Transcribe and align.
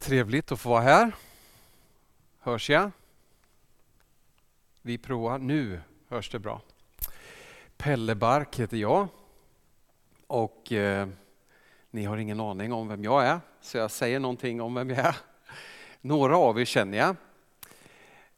Trevligt 0.00 0.52
att 0.52 0.60
få 0.60 0.68
vara 0.68 0.80
här. 0.80 1.12
Hörs 2.38 2.70
jag? 2.70 2.90
Vi 4.82 4.98
provar. 4.98 5.38
Nu 5.38 5.80
hörs 6.08 6.30
det 6.30 6.38
bra. 6.38 6.60
Pelle 7.76 8.14
Bark 8.14 8.58
heter 8.58 8.76
jag. 8.76 9.08
Och 10.26 10.72
eh, 10.72 11.08
ni 11.90 12.04
har 12.04 12.16
ingen 12.16 12.40
aning 12.40 12.72
om 12.72 12.88
vem 12.88 13.04
jag 13.04 13.26
är, 13.26 13.40
så 13.60 13.78
jag 13.78 13.90
säger 13.90 14.20
någonting 14.20 14.60
om 14.60 14.74
vem 14.74 14.90
jag 14.90 14.98
är. 14.98 15.16
Några 16.00 16.36
av 16.36 16.60
er 16.60 16.64
känner 16.64 16.98
jag. 16.98 17.16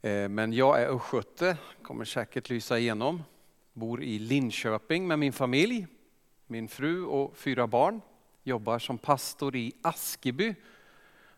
Eh, 0.03 0.29
men 0.29 0.53
jag 0.53 0.83
är 0.83 0.87
östgöte, 0.87 1.57
kommer 1.83 2.05
säkert 2.05 2.49
lysa 2.49 2.79
igenom. 2.79 3.23
Bor 3.73 4.03
i 4.03 4.19
Linköping 4.19 5.09
med 5.09 5.19
min 5.19 5.33
familj, 5.33 5.87
min 6.47 6.69
fru 6.69 7.05
och 7.05 7.37
fyra 7.37 7.67
barn. 7.67 8.01
Jobbar 8.43 8.79
som 8.79 8.99
pastor 8.99 9.57
i 9.57 9.73
Askeby 9.83 10.55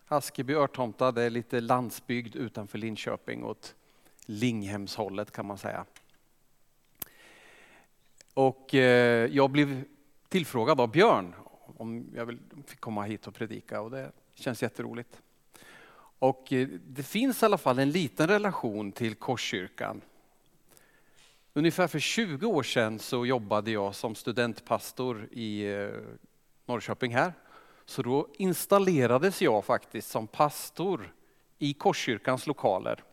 Askeby 0.07 0.53
Örtomta, 0.53 1.11
det 1.11 1.23
är 1.23 1.29
lite 1.29 1.61
landsbygd 1.61 2.35
utanför 2.35 2.77
Linköping 2.77 3.43
åt 3.43 3.75
Linghemshållet 4.25 5.31
kan 5.31 5.45
man 5.45 5.57
säga. 5.57 5.85
Och 8.33 8.75
eh, 8.75 9.29
jag 9.31 9.49
blev 9.49 9.83
tillfrågad 10.29 10.81
av 10.81 10.91
Björn 10.91 11.33
om 11.77 12.05
jag 12.15 12.25
vill, 12.25 12.39
fick 12.65 12.79
komma 12.79 13.03
hit 13.03 13.27
och 13.27 13.35
predika 13.35 13.81
och 13.81 13.91
det 13.91 14.11
känns 14.35 14.63
jätteroligt. 14.63 15.21
Och 16.19 16.53
eh, 16.53 16.67
det 16.67 17.03
finns 17.03 17.43
i 17.43 17.45
alla 17.45 17.57
fall 17.57 17.79
en 17.79 17.91
liten 17.91 18.27
relation 18.27 18.91
till 18.91 19.15
Korskyrkan. 19.15 20.01
Ungefär 21.53 21.87
för 21.87 21.99
20 21.99 22.45
år 22.45 22.63
sedan 22.63 22.99
så 22.99 23.25
jobbade 23.25 23.71
jag 23.71 23.95
som 23.95 24.15
studentpastor 24.15 25.27
i 25.31 25.73
eh, 25.73 25.89
Norrköping 26.65 27.15
här 27.15 27.33
så 27.85 28.01
då 28.01 28.27
installerades 28.37 29.41
jag 29.41 29.65
faktiskt 29.65 30.09
som 30.09 30.27
pastor 30.27 31.13
i 31.57 31.73
Korskyrkans 31.73 32.47
lokaler. 32.47 33.03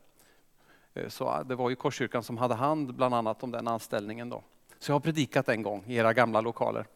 Eh, 0.95 1.09
så 1.09 1.35
eh, 1.35 1.45
det 1.45 1.55
var 1.55 1.71
ju 1.71 1.77
Korskyrkan 1.77 2.23
som 2.23 2.39
hade 2.39 2.55
hand 2.55 2.95
bland 2.95 3.15
annat 3.15 3.43
om 3.43 3.51
den 3.51 3.69
anställningen. 3.69 4.29
Då. 4.29 4.43
Så 4.79 4.91
jag 4.91 4.95
har 4.95 5.01
predikat 5.01 5.49
en 5.49 5.63
gång 5.63 5.85
i 5.87 5.95
era 5.95 6.13
gamla 6.13 6.41
lokaler. 6.41 6.87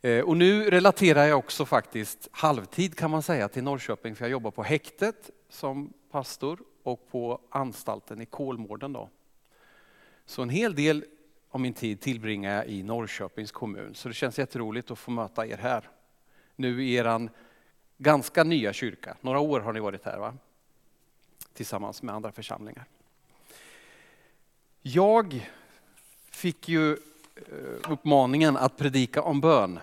Eh, 0.00 0.20
och 0.20 0.36
nu 0.36 0.70
relaterar 0.70 1.24
jag 1.24 1.38
också 1.38 1.66
faktiskt 1.66 2.28
halvtid 2.30 2.96
kan 2.96 3.10
man 3.10 3.22
säga 3.22 3.48
till 3.48 3.62
Norrköping 3.64 4.16
för 4.16 4.24
jag 4.24 4.30
jobbar 4.30 4.50
på 4.50 4.62
häktet 4.62 5.30
som 5.48 5.92
pastor 6.10 6.58
och 6.82 7.10
på 7.10 7.40
anstalten 7.50 8.20
i 8.20 8.26
Kolmården. 8.26 8.92
Då. 8.92 9.08
Så 10.26 10.42
en 10.42 10.50
hel 10.50 10.74
del 10.74 11.04
av 11.50 11.60
min 11.60 11.74
tid 11.74 12.00
tillbringar 12.00 12.56
jag 12.56 12.66
i 12.66 12.82
Norrköpings 12.82 13.52
kommun 13.52 13.94
så 13.94 14.08
det 14.08 14.14
känns 14.14 14.38
jätteroligt 14.38 14.90
att 14.90 14.98
få 14.98 15.10
möta 15.10 15.46
er 15.46 15.56
här 15.56 15.88
nu 16.58 16.84
i 16.84 16.94
er 16.94 17.30
ganska 17.98 18.44
nya 18.44 18.72
kyrka. 18.72 19.16
Några 19.20 19.38
år 19.38 19.60
har 19.60 19.72
ni 19.72 19.80
varit 19.80 20.04
här 20.04 20.18
va? 20.18 20.34
Tillsammans 21.52 22.02
med 22.02 22.14
andra 22.14 22.32
församlingar. 22.32 22.84
Jag 24.82 25.50
fick 26.30 26.68
ju 26.68 26.92
eh, 26.92 27.90
uppmaningen 27.90 28.56
att 28.56 28.76
predika 28.76 29.22
om 29.22 29.40
bön. 29.40 29.80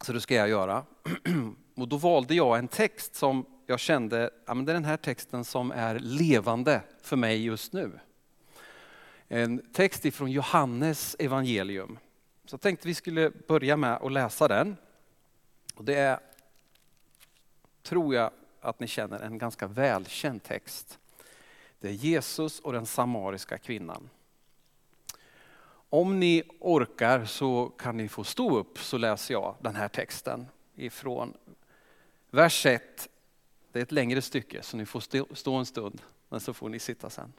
Så 0.00 0.12
det 0.12 0.20
ska 0.20 0.34
jag 0.34 0.48
göra. 0.48 0.84
Och 1.74 1.88
då 1.88 1.96
valde 1.96 2.34
jag 2.34 2.58
en 2.58 2.68
text 2.68 3.14
som 3.14 3.44
jag 3.66 3.80
kände, 3.80 4.30
ja 4.46 4.54
men 4.54 4.64
det 4.64 4.72
är 4.72 4.74
den 4.74 4.84
här 4.84 4.96
texten 4.96 5.44
som 5.44 5.70
är 5.70 5.98
levande 5.98 6.82
för 7.02 7.16
mig 7.16 7.44
just 7.44 7.72
nu. 7.72 8.00
En 9.28 9.62
text 9.72 10.04
ifrån 10.04 10.30
Johannes 10.30 11.16
evangelium. 11.18 11.98
Så 12.44 12.54
jag 12.54 12.60
tänkte 12.60 12.88
vi 12.88 12.94
skulle 12.94 13.30
börja 13.30 13.76
med 13.76 13.94
att 13.94 14.12
läsa 14.12 14.48
den. 14.48 14.76
Och 15.78 15.84
det 15.84 15.94
är, 15.94 16.18
tror 17.82 18.14
jag 18.14 18.30
att 18.60 18.80
ni 18.80 18.86
känner, 18.86 19.20
en 19.20 19.38
ganska 19.38 19.66
välkänd 19.66 20.42
text. 20.42 20.98
Det 21.80 21.88
är 21.88 21.92
Jesus 21.92 22.60
och 22.60 22.72
den 22.72 22.86
samariska 22.86 23.58
kvinnan. 23.58 24.10
Om 25.90 26.20
ni 26.20 26.42
orkar 26.60 27.24
så 27.24 27.68
kan 27.68 27.96
ni 27.96 28.08
få 28.08 28.24
stå 28.24 28.58
upp 28.58 28.78
så 28.78 28.98
läser 28.98 29.34
jag 29.34 29.54
den 29.60 29.76
här 29.76 29.88
texten 29.88 30.46
ifrån 30.74 31.34
vers 32.30 32.66
1. 32.66 33.08
Det 33.72 33.78
är 33.78 33.82
ett 33.82 33.92
längre 33.92 34.22
stycke 34.22 34.62
så 34.62 34.76
ni 34.76 34.86
får 34.86 35.34
stå 35.34 35.54
en 35.54 35.66
stund, 35.66 36.02
men 36.28 36.40
så 36.40 36.54
får 36.54 36.68
ni 36.68 36.78
sitta 36.78 37.10
sen. 37.10 37.32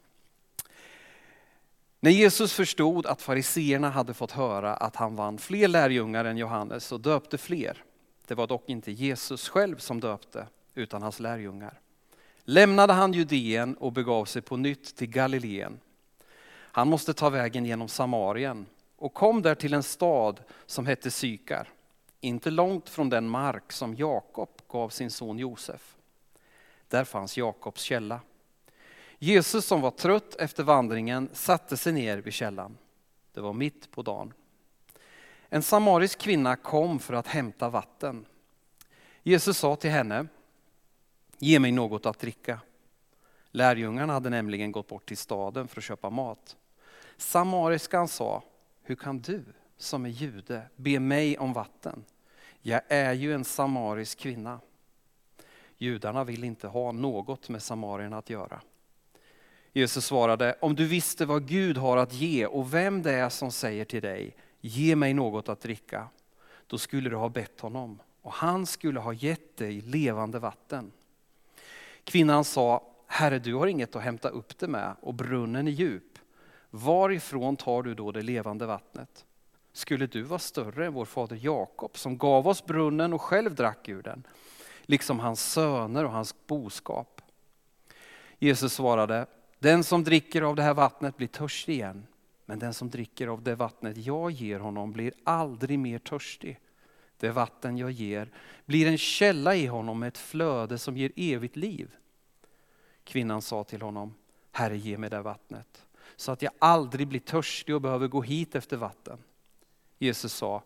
När 1.99 2.11
Jesus 2.11 2.53
förstod 2.53 3.05
att 3.05 3.21
fariseerna 3.21 3.89
hade 3.89 4.13
fått 4.13 4.31
höra 4.31 4.75
att 4.75 4.95
han 4.95 5.15
vann 5.15 5.37
fler 5.37 5.67
lärjungar 5.67 6.25
än 6.25 6.37
Johannes 6.37 6.91
och 6.91 6.99
döpte 6.99 7.37
fler 7.37 7.83
det 8.29 8.35
var 8.35 8.47
dock 8.47 8.69
inte 8.69 8.91
Jesus 8.91 9.49
själv 9.49 9.77
som 9.77 9.99
döpte, 9.99 10.47
utan 10.73 11.01
hans 11.01 11.19
lärjungar. 11.19 11.79
Lämnade 12.43 12.93
han 12.93 13.13
Judeen 13.13 13.75
och 13.75 13.91
begav 13.91 14.25
sig 14.25 14.41
på 14.41 14.57
nytt 14.57 14.95
till 14.95 15.09
Galileen. 15.09 15.79
Han 16.51 16.87
måste 16.89 17.13
ta 17.13 17.29
vägen 17.29 17.65
genom 17.65 17.87
Samarien 17.87 18.65
och 18.95 19.13
kom 19.13 19.41
där 19.41 19.55
till 19.55 19.73
en 19.73 19.83
stad 19.83 20.39
som 20.65 20.85
hette 20.85 21.11
Sykar, 21.11 21.69
inte 22.21 22.51
långt 22.51 22.89
från 22.89 23.09
den 23.09 23.29
mark 23.29 23.71
som 23.71 23.95
Jakob 23.95 24.49
gav 24.67 24.89
sin 24.89 25.11
son 25.11 25.39
Josef. 25.39 25.95
Där 26.87 27.03
fanns 27.03 27.37
Jakobs 27.37 27.81
källa. 27.81 28.19
Jesus 29.19 29.65
som 29.65 29.81
var 29.81 29.91
trött 29.91 30.35
efter 30.35 30.63
vandringen 30.63 31.29
satte 31.33 31.77
sig 31.77 31.93
ner 31.93 32.17
vid 32.17 32.33
källan. 32.33 32.77
Det 33.33 33.41
var 33.41 33.53
mitt 33.53 33.91
på 33.91 34.01
dagen. 34.01 34.33
En 35.49 35.63
samarisk 35.63 36.19
kvinna 36.19 36.55
kom 36.55 36.99
för 36.99 37.13
att 37.13 37.27
hämta 37.27 37.69
vatten. 37.69 38.25
Jesus 39.23 39.57
sa 39.57 39.75
till 39.75 39.91
henne, 39.91 40.27
ge 41.37 41.59
mig 41.59 41.71
något 41.71 42.05
att 42.05 42.19
dricka. 42.19 42.59
Lärjungarna 43.51 44.13
hade 44.13 44.29
nämligen 44.29 44.71
gått 44.71 44.87
bort 44.87 45.05
till 45.05 45.17
staden 45.17 45.67
för 45.67 45.79
att 45.79 45.83
köpa 45.83 46.09
mat. 46.09 46.55
Samariskan 47.17 48.07
sa, 48.07 48.43
hur 48.83 48.95
kan 48.95 49.19
du 49.19 49.43
som 49.77 50.05
är 50.05 50.09
jude 50.09 50.61
be 50.75 50.99
mig 50.99 51.37
om 51.37 51.53
vatten? 51.53 52.05
Jag 52.61 52.81
är 52.87 53.13
ju 53.13 53.33
en 53.33 53.45
samarisk 53.45 54.19
kvinna. 54.19 54.59
Judarna 55.77 56.23
vill 56.23 56.43
inte 56.43 56.67
ha 56.67 56.91
något 56.91 57.49
med 57.49 57.63
samarierna 57.63 58.17
att 58.17 58.29
göra. 58.29 58.61
Jesus 59.73 60.05
svarade, 60.05 60.55
om 60.61 60.75
du 60.75 60.85
visste 60.85 61.25
vad 61.25 61.47
Gud 61.47 61.77
har 61.77 61.97
att 61.97 62.13
ge 62.13 62.45
och 62.45 62.73
vem 62.73 63.01
det 63.01 63.13
är 63.13 63.29
som 63.29 63.51
säger 63.51 63.85
till 63.85 64.01
dig, 64.01 64.35
ge 64.61 64.95
mig 64.95 65.13
något 65.13 65.49
att 65.49 65.61
dricka. 65.61 66.07
Då 66.67 66.77
skulle 66.77 67.09
du 67.09 67.15
ha 67.15 67.29
bett 67.29 67.59
honom 67.59 67.99
och 68.21 68.33
han 68.33 68.65
skulle 68.65 68.99
ha 68.99 69.13
gett 69.13 69.57
dig 69.57 69.81
levande 69.81 70.39
vatten. 70.39 70.91
Kvinnan 72.03 72.43
sa, 72.43 72.83
Herre 73.07 73.39
du 73.39 73.53
har 73.53 73.67
inget 73.67 73.95
att 73.95 74.03
hämta 74.03 74.29
upp 74.29 74.57
det 74.57 74.67
med 74.67 74.95
och 75.01 75.13
brunnen 75.13 75.67
är 75.67 75.71
djup. 75.71 76.19
Varifrån 76.69 77.55
tar 77.55 77.83
du 77.83 77.95
då 77.95 78.11
det 78.11 78.21
levande 78.21 78.65
vattnet? 78.65 79.25
Skulle 79.73 80.07
du 80.07 80.21
vara 80.21 80.39
större 80.39 80.85
än 80.85 80.93
vår 80.93 81.05
fader 81.05 81.39
Jakob 81.41 81.97
som 81.97 82.17
gav 82.17 82.47
oss 82.47 82.65
brunnen 82.65 83.13
och 83.13 83.21
själv 83.21 83.55
drack 83.55 83.89
ur 83.89 84.01
den, 84.01 84.23
liksom 84.81 85.19
hans 85.19 85.51
söner 85.51 86.05
och 86.05 86.11
hans 86.11 86.35
boskap? 86.47 87.21
Jesus 88.39 88.73
svarade, 88.73 89.25
den 89.59 89.83
som 89.83 90.03
dricker 90.03 90.41
av 90.41 90.55
det 90.55 90.63
här 90.63 90.73
vattnet 90.73 91.17
blir 91.17 91.27
törstig 91.27 91.73
igen. 91.73 92.07
Men 92.49 92.59
den 92.59 92.73
som 92.73 92.89
dricker 92.89 93.27
av 93.27 93.43
det 93.43 93.55
vattnet 93.55 93.97
jag 93.97 94.31
ger 94.31 94.59
honom 94.59 94.91
blir 94.91 95.13
aldrig 95.23 95.79
mer 95.79 95.99
törstig. 95.99 96.59
Det 97.17 97.29
vatten 97.29 97.77
jag 97.77 97.91
ger 97.91 98.31
blir 98.65 98.87
en 98.87 98.97
källa 98.97 99.55
i 99.55 99.65
honom 99.65 99.99
med 99.99 100.07
ett 100.07 100.17
flöde 100.17 100.77
som 100.77 100.97
ger 100.97 101.11
evigt 101.15 101.55
liv. 101.55 101.95
Kvinnan 103.03 103.41
sa 103.41 103.63
till 103.63 103.81
honom, 103.81 104.13
Herre 104.51 104.77
ge 104.77 104.97
mig 104.97 105.09
det 105.09 105.21
vattnet 105.21 105.85
så 106.15 106.31
att 106.31 106.41
jag 106.41 106.51
aldrig 106.59 107.07
blir 107.07 107.19
törstig 107.19 107.75
och 107.75 107.81
behöver 107.81 108.07
gå 108.07 108.21
hit 108.21 108.55
efter 108.55 108.77
vatten. 108.77 109.17
Jesus 109.97 110.33
sa, 110.33 110.63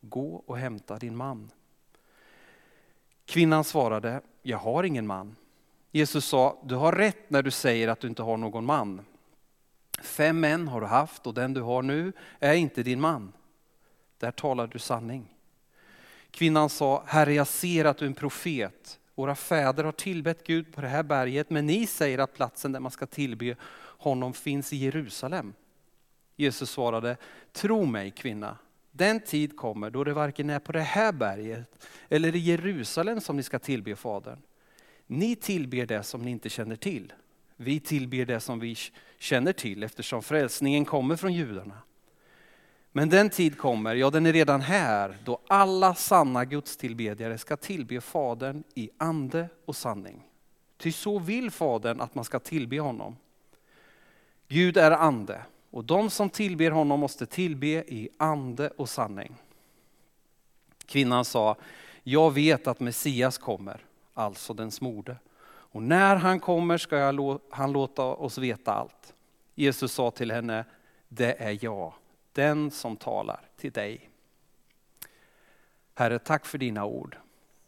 gå 0.00 0.42
och 0.46 0.58
hämta 0.58 0.98
din 0.98 1.16
man. 1.16 1.50
Kvinnan 3.24 3.64
svarade, 3.64 4.20
jag 4.42 4.58
har 4.58 4.84
ingen 4.84 5.06
man. 5.06 5.36
Jesus 5.90 6.24
sa, 6.24 6.62
du 6.64 6.74
har 6.74 6.92
rätt 6.92 7.30
när 7.30 7.42
du 7.42 7.50
säger 7.50 7.88
att 7.88 8.00
du 8.00 8.08
inte 8.08 8.22
har 8.22 8.36
någon 8.36 8.64
man. 8.64 9.00
Fem 10.02 10.40
män 10.40 10.68
har 10.68 10.80
du 10.80 10.86
haft 10.86 11.26
och 11.26 11.34
den 11.34 11.54
du 11.54 11.60
har 11.60 11.82
nu 11.82 12.12
är 12.40 12.54
inte 12.54 12.82
din 12.82 13.00
man. 13.00 13.32
Där 14.18 14.30
talar 14.30 14.66
du 14.66 14.78
sanning. 14.78 15.28
Kvinnan 16.30 16.70
sa, 16.70 17.04
Herre 17.06 17.34
jag 17.34 17.46
ser 17.46 17.84
att 17.84 17.98
du 17.98 18.04
är 18.04 18.08
en 18.08 18.14
profet. 18.14 18.98
Våra 19.14 19.34
fäder 19.34 19.84
har 19.84 19.92
tillbett 19.92 20.46
Gud 20.46 20.74
på 20.74 20.80
det 20.80 20.88
här 20.88 21.02
berget, 21.02 21.50
men 21.50 21.66
ni 21.66 21.86
säger 21.86 22.18
att 22.18 22.34
platsen 22.34 22.72
där 22.72 22.80
man 22.80 22.90
ska 22.90 23.06
tillbe 23.06 23.56
honom 23.98 24.32
finns 24.32 24.72
i 24.72 24.76
Jerusalem. 24.76 25.52
Jesus 26.36 26.70
svarade, 26.70 27.16
tro 27.52 27.84
mig 27.84 28.10
kvinna, 28.10 28.58
den 28.90 29.20
tid 29.20 29.56
kommer 29.56 29.90
då 29.90 30.04
det 30.04 30.12
varken 30.12 30.50
är 30.50 30.58
på 30.58 30.72
det 30.72 30.80
här 30.80 31.12
berget 31.12 31.86
eller 32.08 32.36
i 32.36 32.38
Jerusalem 32.38 33.20
som 33.20 33.36
ni 33.36 33.42
ska 33.42 33.58
tillbe 33.58 33.96
Fadern. 33.96 34.38
Ni 35.06 35.36
tillber 35.36 35.86
det 35.86 36.02
som 36.02 36.22
ni 36.22 36.30
inte 36.30 36.48
känner 36.48 36.76
till. 36.76 37.12
Vi 37.56 37.80
tillber 37.80 38.24
det 38.24 38.40
som 38.40 38.60
vi 38.60 38.76
känner 39.24 39.52
till 39.52 39.82
eftersom 39.82 40.22
frälsningen 40.22 40.84
kommer 40.84 41.16
från 41.16 41.32
judarna. 41.32 41.78
Men 42.92 43.08
den 43.08 43.30
tid 43.30 43.58
kommer, 43.58 43.94
ja 43.94 44.10
den 44.10 44.26
är 44.26 44.32
redan 44.32 44.60
här, 44.60 45.16
då 45.24 45.40
alla 45.46 45.94
sanna 45.94 46.44
gudstillbedjare 46.44 47.38
ska 47.38 47.56
tillbe 47.56 48.00
Fadern 48.00 48.62
i 48.74 48.90
ande 48.98 49.48
och 49.64 49.76
sanning. 49.76 50.22
Ty 50.76 50.92
så 50.92 51.18
vill 51.18 51.50
Fadern 51.50 52.00
att 52.00 52.14
man 52.14 52.24
ska 52.24 52.38
tillbe 52.38 52.78
honom. 52.78 53.16
Gud 54.48 54.76
är 54.76 54.90
ande 54.90 55.42
och 55.70 55.84
de 55.84 56.10
som 56.10 56.30
tillber 56.30 56.70
honom 56.70 57.00
måste 57.00 57.26
tillbe 57.26 57.66
i 57.66 58.08
ande 58.16 58.68
och 58.68 58.88
sanning. 58.88 59.34
Kvinnan 60.86 61.24
sa, 61.24 61.56
jag 62.02 62.30
vet 62.30 62.66
att 62.66 62.80
Messias 62.80 63.38
kommer, 63.38 63.80
alltså 64.14 64.54
den 64.54 64.70
smorde. 64.70 65.16
Och 65.74 65.82
när 65.82 66.16
han 66.16 66.40
kommer 66.40 66.78
ska 66.78 66.96
han 67.50 67.72
låta 67.72 68.02
oss 68.02 68.38
veta 68.38 68.72
allt. 68.72 69.13
Jesus 69.54 69.92
sa 69.92 70.10
till 70.10 70.30
henne, 70.30 70.64
det 71.08 71.42
är 71.42 71.64
jag, 71.64 71.92
den 72.32 72.70
som 72.70 72.96
talar 72.96 73.40
till 73.56 73.72
dig. 73.72 74.10
Herre, 75.94 76.18
tack 76.18 76.46
för 76.46 76.58
dina 76.58 76.84
ord. 76.84 77.16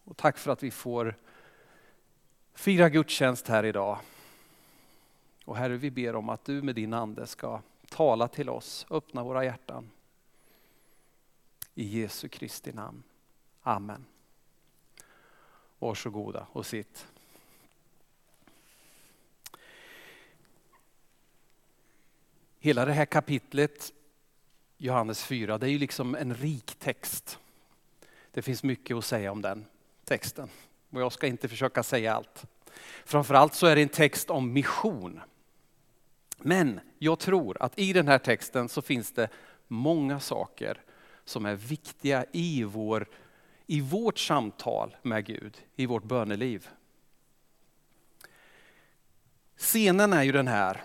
Och 0.03 0.17
tack 0.17 0.37
för 0.37 0.51
att 0.51 0.63
vi 0.63 0.71
får 0.71 1.15
fira 2.53 2.89
gudstjänst 2.89 3.47
här 3.47 3.63
idag. 3.63 3.99
Och 5.45 5.57
Herre, 5.57 5.77
vi 5.77 5.91
ber 5.91 6.15
om 6.15 6.29
att 6.29 6.45
du 6.45 6.61
med 6.61 6.75
din 6.75 6.93
ande 6.93 7.27
ska 7.27 7.61
tala 7.89 8.27
till 8.27 8.49
oss, 8.49 8.85
öppna 8.89 9.23
våra 9.23 9.45
hjärtan. 9.45 9.89
I 11.75 11.99
Jesu 12.01 12.27
Kristi 12.27 12.71
namn. 12.73 13.03
Amen. 13.61 14.05
Varsågoda 15.79 16.47
och 16.51 16.65
sitt. 16.65 17.07
Hela 22.59 22.85
det 22.85 22.93
här 22.93 23.05
kapitlet, 23.05 23.93
Johannes 24.77 25.23
4, 25.23 25.57
det 25.57 25.65
är 25.65 25.71
ju 25.71 25.79
liksom 25.79 26.15
en 26.15 26.35
rik 26.35 26.75
text. 26.79 27.39
Det 28.31 28.41
finns 28.41 28.63
mycket 28.63 28.97
att 28.97 29.05
säga 29.05 29.31
om 29.31 29.41
den 29.41 29.65
texten 30.05 30.49
och 30.89 31.01
jag 31.01 31.13
ska 31.13 31.27
inte 31.27 31.47
försöka 31.47 31.83
säga 31.83 32.13
allt. 32.13 32.45
Framförallt 33.05 33.53
så 33.53 33.67
är 33.67 33.75
det 33.75 33.81
en 33.81 33.89
text 33.89 34.29
om 34.29 34.53
mission. 34.53 35.21
Men 36.37 36.79
jag 36.97 37.19
tror 37.19 37.57
att 37.63 37.79
i 37.79 37.93
den 37.93 38.07
här 38.07 38.17
texten 38.17 38.69
så 38.69 38.81
finns 38.81 39.11
det 39.11 39.29
många 39.67 40.19
saker 40.19 40.81
som 41.25 41.45
är 41.45 41.55
viktiga 41.55 42.25
i, 42.31 42.63
vår, 42.63 43.07
i 43.65 43.81
vårt 43.81 44.19
samtal 44.19 44.97
med 45.01 45.25
Gud, 45.25 45.57
i 45.75 45.85
vårt 45.85 46.03
böneliv. 46.03 46.67
Scenen 49.57 50.13
är 50.13 50.23
ju 50.23 50.31
den 50.31 50.47
här 50.47 50.83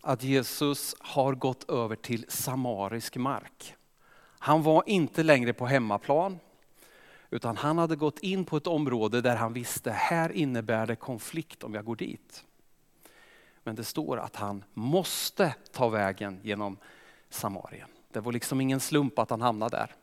att 0.00 0.22
Jesus 0.22 0.94
har 0.98 1.34
gått 1.34 1.70
över 1.70 1.96
till 1.96 2.24
samarisk 2.28 3.16
mark. 3.16 3.74
Han 4.38 4.62
var 4.62 4.82
inte 4.86 5.22
längre 5.22 5.52
på 5.52 5.66
hemmaplan, 5.66 6.38
utan 7.30 7.56
han 7.56 7.78
hade 7.78 7.96
gått 7.96 8.18
in 8.18 8.44
på 8.44 8.56
ett 8.56 8.66
område 8.66 9.20
där 9.20 9.36
han 9.36 9.52
visste, 9.52 9.90
här 9.90 10.32
innebär 10.32 10.86
det 10.86 10.96
konflikt 10.96 11.64
om 11.64 11.74
jag 11.74 11.84
går 11.84 11.96
dit. 11.96 12.44
Men 13.62 13.74
det 13.74 13.84
står 13.84 14.18
att 14.18 14.36
han 14.36 14.64
måste 14.74 15.54
ta 15.72 15.88
vägen 15.88 16.40
genom 16.42 16.76
Samarien. 17.30 17.88
Det 18.12 18.20
var 18.20 18.32
liksom 18.32 18.60
ingen 18.60 18.80
slump 18.80 19.18
att 19.18 19.30
han 19.30 19.40
hamnade 19.40 19.76
där. 19.76 19.94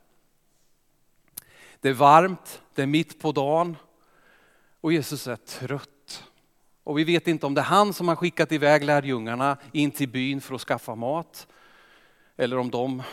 Det 1.80 1.90
är 1.90 1.94
varmt, 1.94 2.62
det 2.76 2.82
är 2.82 2.88
mitt 2.88 3.20
på 3.20 3.32
dagen 3.32 3.78
och 4.82 4.94
Jesus 4.94 5.28
är 5.28 5.36
trött. 5.36 5.90
Och 6.88 6.98
vi 6.98 7.04
vet 7.04 7.28
inte 7.28 7.46
om 7.46 7.54
det 7.54 7.62
är 7.62 7.66
han 7.66 7.94
som 7.94 8.08
har 8.08 8.16
skickat 8.16 8.52
iväg 8.52 8.84
lärjungarna 8.84 9.58
in 9.72 9.92
till 9.92 10.10
byn 10.10 10.42
för 10.42 10.56
att 10.56 10.62
skaffa 10.62 10.96
mat. 10.96 11.48
Eller 12.38 12.58
om 12.58 12.72
de 12.72 13.04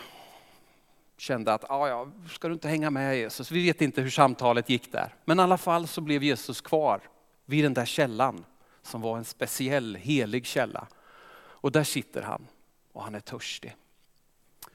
kände 1.17 1.55
att, 1.55 1.71
ah, 1.71 1.88
ja, 1.88 2.09
ska 2.29 2.49
du 2.49 2.55
inte 2.55 2.69
hänga 2.69 2.91
med 2.91 3.17
Jesus? 3.17 3.50
Vi 3.50 3.62
vet 3.62 3.82
inte 3.82 4.03
hur 4.03 4.11
samtalet 4.11 4.69
gick 4.69 4.93
där. 4.93 5.15
Men 5.25 5.38
i 5.38 5.43
alla 5.43 5.59
fall 5.59 5.87
så 5.87 6.00
blev 6.00 6.23
Jesus 6.23 6.61
kvar 6.61 7.00
vid 7.44 7.65
den 7.65 7.75
där 7.75 7.85
källan 7.85 8.44
som 8.82 9.00
var 9.00 9.19
en 9.19 9.25
speciell 9.25 9.97
helig 9.97 10.47
källa. 10.47 10.87
Och 11.37 11.73
där 11.73 11.85
sitter 11.85 12.23
han 12.23 12.47
och 12.93 13.03
han 13.03 13.15
är 13.15 13.21
törstig. 13.21 13.76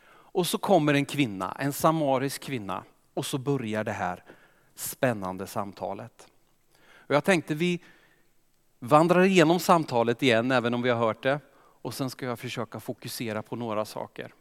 Och 0.08 0.48
så 0.48 0.58
kommer 0.58 0.94
en 0.94 1.06
kvinna, 1.06 1.58
en 1.60 1.74
samarisk 1.74 2.42
kvinna 2.42 2.84
och 3.14 3.26
så 3.26 3.38
börjar 3.38 3.84
det 3.84 3.92
här 3.92 4.24
spännande 4.76 5.48
samtalet. 5.48 6.28
Och 6.92 7.16
jag 7.16 7.24
tänkte 7.24 7.56
vi 7.56 7.80
vandrar 8.80 9.24
igenom 9.24 9.60
samtalet 9.60 10.24
igen 10.24 10.52
även 10.52 10.74
om 10.74 10.82
vi 10.82 10.90
har 10.90 10.98
hört 10.98 11.24
det 11.24 11.40
och 11.82 11.94
sen 11.94 12.10
ska 12.10 12.26
jag 12.26 12.40
försöka 12.40 12.80
fokusera 12.80 13.44
på 13.44 13.56
några 13.56 13.86
saker. 13.86 14.34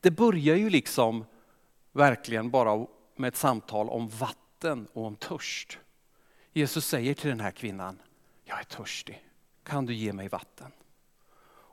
Det 0.00 0.10
börjar 0.10 0.56
ju 0.56 0.70
liksom 0.70 1.24
verkligen 1.92 2.50
bara 2.50 2.86
med 3.16 3.28
ett 3.28 3.36
samtal 3.36 3.88
om 3.88 4.08
vatten 4.08 4.88
och 4.92 5.04
om 5.06 5.16
törst. 5.16 5.78
Jesus 6.52 6.86
säger 6.86 7.14
till 7.14 7.30
den 7.30 7.40
här 7.40 7.50
kvinnan, 7.50 7.98
jag 8.44 8.60
är 8.60 8.64
törstig, 8.64 9.24
kan 9.62 9.86
du 9.86 9.94
ge 9.94 10.12
mig 10.12 10.28
vatten? 10.28 10.72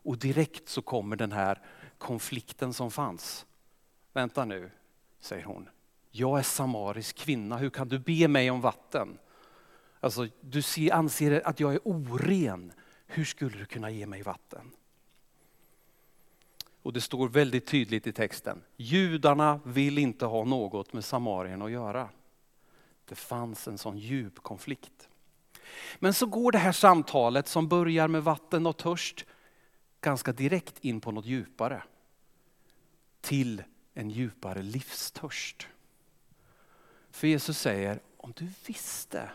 Och 0.01 0.17
direkt 0.17 0.69
så 0.69 0.81
kommer 0.81 1.15
den 1.15 1.31
här 1.31 1.61
konflikten 1.97 2.73
som 2.73 2.91
fanns. 2.91 3.45
Vänta 4.13 4.45
nu, 4.45 4.71
säger 5.19 5.43
hon. 5.43 5.69
Jag 6.11 6.39
är 6.39 6.43
samarisk 6.43 7.17
kvinna, 7.17 7.57
hur 7.57 7.69
kan 7.69 7.87
du 7.89 7.99
be 7.99 8.27
mig 8.27 8.51
om 8.51 8.61
vatten? 8.61 9.17
Alltså, 9.99 10.27
du 10.41 10.61
anser 10.91 11.47
att 11.47 11.59
jag 11.59 11.73
är 11.73 11.79
oren, 11.83 12.73
hur 13.07 13.25
skulle 13.25 13.57
du 13.57 13.65
kunna 13.65 13.89
ge 13.89 14.05
mig 14.05 14.21
vatten? 14.21 14.71
Och 16.81 16.93
det 16.93 17.01
står 17.01 17.29
väldigt 17.29 17.67
tydligt 17.67 18.07
i 18.07 18.13
texten, 18.13 18.61
judarna 18.77 19.59
vill 19.65 19.97
inte 19.97 20.25
ha 20.25 20.43
något 20.43 20.93
med 20.93 21.05
Samarien 21.05 21.61
att 21.61 21.71
göra. 21.71 22.09
Det 23.05 23.15
fanns 23.15 23.67
en 23.67 23.77
sån 23.77 23.97
djup 23.97 24.39
konflikt. 24.39 25.09
Men 25.99 26.13
så 26.13 26.25
går 26.25 26.51
det 26.51 26.57
här 26.57 26.71
samtalet 26.71 27.47
som 27.47 27.67
börjar 27.67 28.07
med 28.07 28.23
vatten 28.23 28.67
och 28.67 28.77
törst 28.77 29.25
ganska 30.01 30.31
direkt 30.31 30.79
in 30.85 31.01
på 31.01 31.11
något 31.11 31.25
djupare. 31.25 31.83
Till 33.21 33.63
en 33.93 34.09
djupare 34.09 34.61
livstörst. 34.61 35.67
För 37.11 37.27
Jesus 37.27 37.59
säger, 37.59 37.99
om 38.17 38.33
du 38.35 38.47
visste 38.65 39.29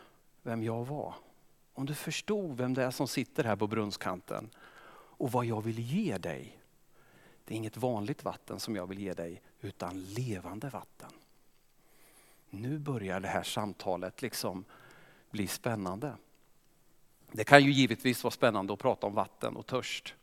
vem 0.44 0.62
jag 0.62 0.85
var, 0.87 1.14
om 1.75 1.87
du 1.87 1.94
förstod 1.94 2.56
vem 2.56 2.75
det 2.75 2.85
är 2.85 2.91
som 2.91 3.08
sitter 3.08 3.44
här 3.44 3.56
på 3.56 3.67
brunnskanten 3.67 4.50
och 5.17 5.32
vad 5.32 5.44
jag 5.44 5.64
vill 5.64 5.79
ge 5.79 6.19
dig. 6.19 6.58
Det 7.44 7.55
är 7.55 7.56
inget 7.56 7.76
vanligt 7.76 8.25
vatten 8.25 8.61
som 8.61 8.76
jag 8.76 8.87
vill 8.87 8.99
ge 8.99 9.14
dig, 9.14 9.43
utan 9.61 10.05
levande 10.05 10.69
vatten 10.69 11.11
nu 12.55 12.79
börjar 12.79 13.20
det 13.20 13.29
här 13.29 13.43
samtalet 13.43 14.23
liksom 14.23 14.64
bli 15.31 15.46
spännande. 15.46 16.17
Det 17.32 17.44
kan 17.44 17.65
ju 17.65 17.72
givetvis 17.72 18.24
vara 18.24 18.31
spännande 18.31 18.72
att 18.72 18.79
prata 18.79 19.06
om 19.06 19.15
vatten 19.15 19.56
och 19.56 19.67
törst. 19.67 20.15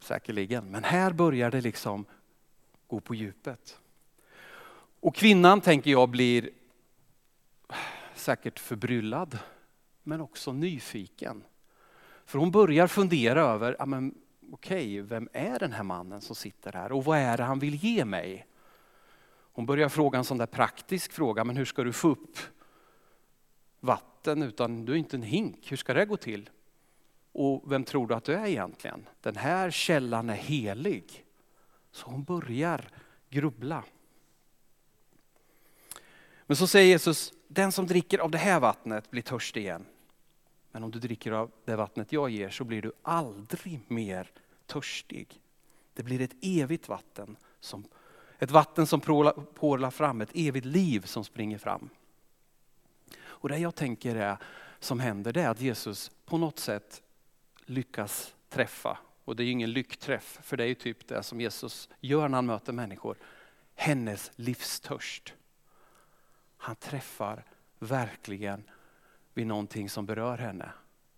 Säkerligen, 0.00 0.70
men 0.70 0.84
här 0.84 1.12
börjar 1.12 1.50
det 1.50 1.60
liksom 1.60 2.04
gå 2.86 3.00
på 3.00 3.14
djupet. 3.14 3.78
Och 5.00 5.14
kvinnan 5.14 5.60
tänker 5.60 5.90
jag 5.90 6.08
blir 6.08 6.50
säkert 8.26 8.58
förbryllad, 8.58 9.38
men 10.02 10.20
också 10.20 10.52
nyfiken. 10.52 11.44
För 12.24 12.38
hon 12.38 12.50
börjar 12.50 12.86
fundera 12.86 13.40
över, 13.40 13.76
ja, 13.78 13.86
men, 13.86 14.14
okej, 14.52 15.00
vem 15.00 15.28
är 15.32 15.58
den 15.58 15.72
här 15.72 15.82
mannen 15.82 16.20
som 16.20 16.36
sitter 16.36 16.72
här 16.72 16.92
och 16.92 17.04
vad 17.04 17.18
är 17.18 17.36
det 17.36 17.42
han 17.42 17.58
vill 17.58 17.74
ge 17.74 18.04
mig? 18.04 18.46
Hon 19.28 19.66
börjar 19.66 19.88
fråga 19.88 20.18
en 20.18 20.24
sån 20.24 20.38
där 20.38 20.46
praktisk 20.46 21.12
fråga, 21.12 21.44
men 21.44 21.56
hur 21.56 21.64
ska 21.64 21.84
du 21.84 21.92
få 21.92 22.08
upp 22.08 22.38
vatten 23.80 24.42
utan 24.42 24.84
du 24.84 24.92
är 24.92 24.96
inte 24.96 25.16
en 25.16 25.22
hink, 25.22 25.72
hur 25.72 25.76
ska 25.76 25.94
det 25.94 26.06
gå 26.06 26.16
till? 26.16 26.50
Och 27.32 27.72
vem 27.72 27.84
tror 27.84 28.06
du 28.06 28.14
att 28.14 28.24
du 28.24 28.34
är 28.34 28.46
egentligen? 28.46 29.08
Den 29.20 29.36
här 29.36 29.70
källan 29.70 30.30
är 30.30 30.34
helig. 30.34 31.24
Så 31.90 32.06
hon 32.06 32.24
börjar 32.24 32.88
grubbla. 33.30 33.84
Men 36.46 36.56
så 36.56 36.66
säger 36.66 36.86
Jesus, 36.86 37.32
den 37.48 37.72
som 37.72 37.86
dricker 37.86 38.18
av 38.18 38.30
det 38.30 38.38
här 38.38 38.60
vattnet 38.60 39.10
blir 39.10 39.22
törstig 39.22 39.60
igen. 39.60 39.86
Men 40.72 40.84
om 40.84 40.90
du 40.90 40.98
dricker 40.98 41.32
av 41.32 41.50
det 41.64 41.76
vattnet 41.76 42.12
jag 42.12 42.30
ger 42.30 42.50
så 42.50 42.64
blir 42.64 42.82
du 42.82 42.92
aldrig 43.02 43.80
mer 43.88 44.30
törstig. 44.66 45.40
Det 45.94 46.02
blir 46.02 46.20
ett 46.20 46.36
evigt 46.42 46.88
vatten 46.88 47.36
som 47.60 47.84
ett 48.38 48.50
vatten 48.50 48.86
som 48.86 49.00
porlar 49.00 49.90
fram, 49.90 50.20
ett 50.20 50.30
evigt 50.34 50.66
liv 50.66 51.00
som 51.00 51.24
springer 51.24 51.58
fram. 51.58 51.88
Och 53.24 53.48
det 53.48 53.58
jag 53.58 53.74
tänker 53.74 54.16
är, 54.16 54.36
som 54.78 55.00
händer 55.00 55.32
det 55.32 55.42
är 55.42 55.48
att 55.48 55.60
Jesus 55.60 56.10
på 56.24 56.38
något 56.38 56.58
sätt 56.58 57.02
lyckas 57.64 58.34
träffa, 58.48 58.98
och 59.24 59.36
det 59.36 59.42
är 59.42 59.44
ju 59.44 59.50
ingen 59.50 59.72
lyckträff, 59.72 60.38
för 60.42 60.56
det 60.56 60.64
är 60.64 60.68
ju 60.68 60.74
typ 60.74 61.08
det 61.08 61.22
som 61.22 61.40
Jesus 61.40 61.88
gör 62.00 62.28
när 62.28 62.38
han 62.38 62.46
möter 62.46 62.72
människor, 62.72 63.16
hennes 63.74 64.30
livstörst. 64.36 65.34
Han 66.56 66.76
träffar 66.76 67.44
verkligen 67.78 68.64
vid 69.34 69.46
någonting 69.46 69.90
som 69.90 70.06
berör 70.06 70.38
henne. 70.38 70.70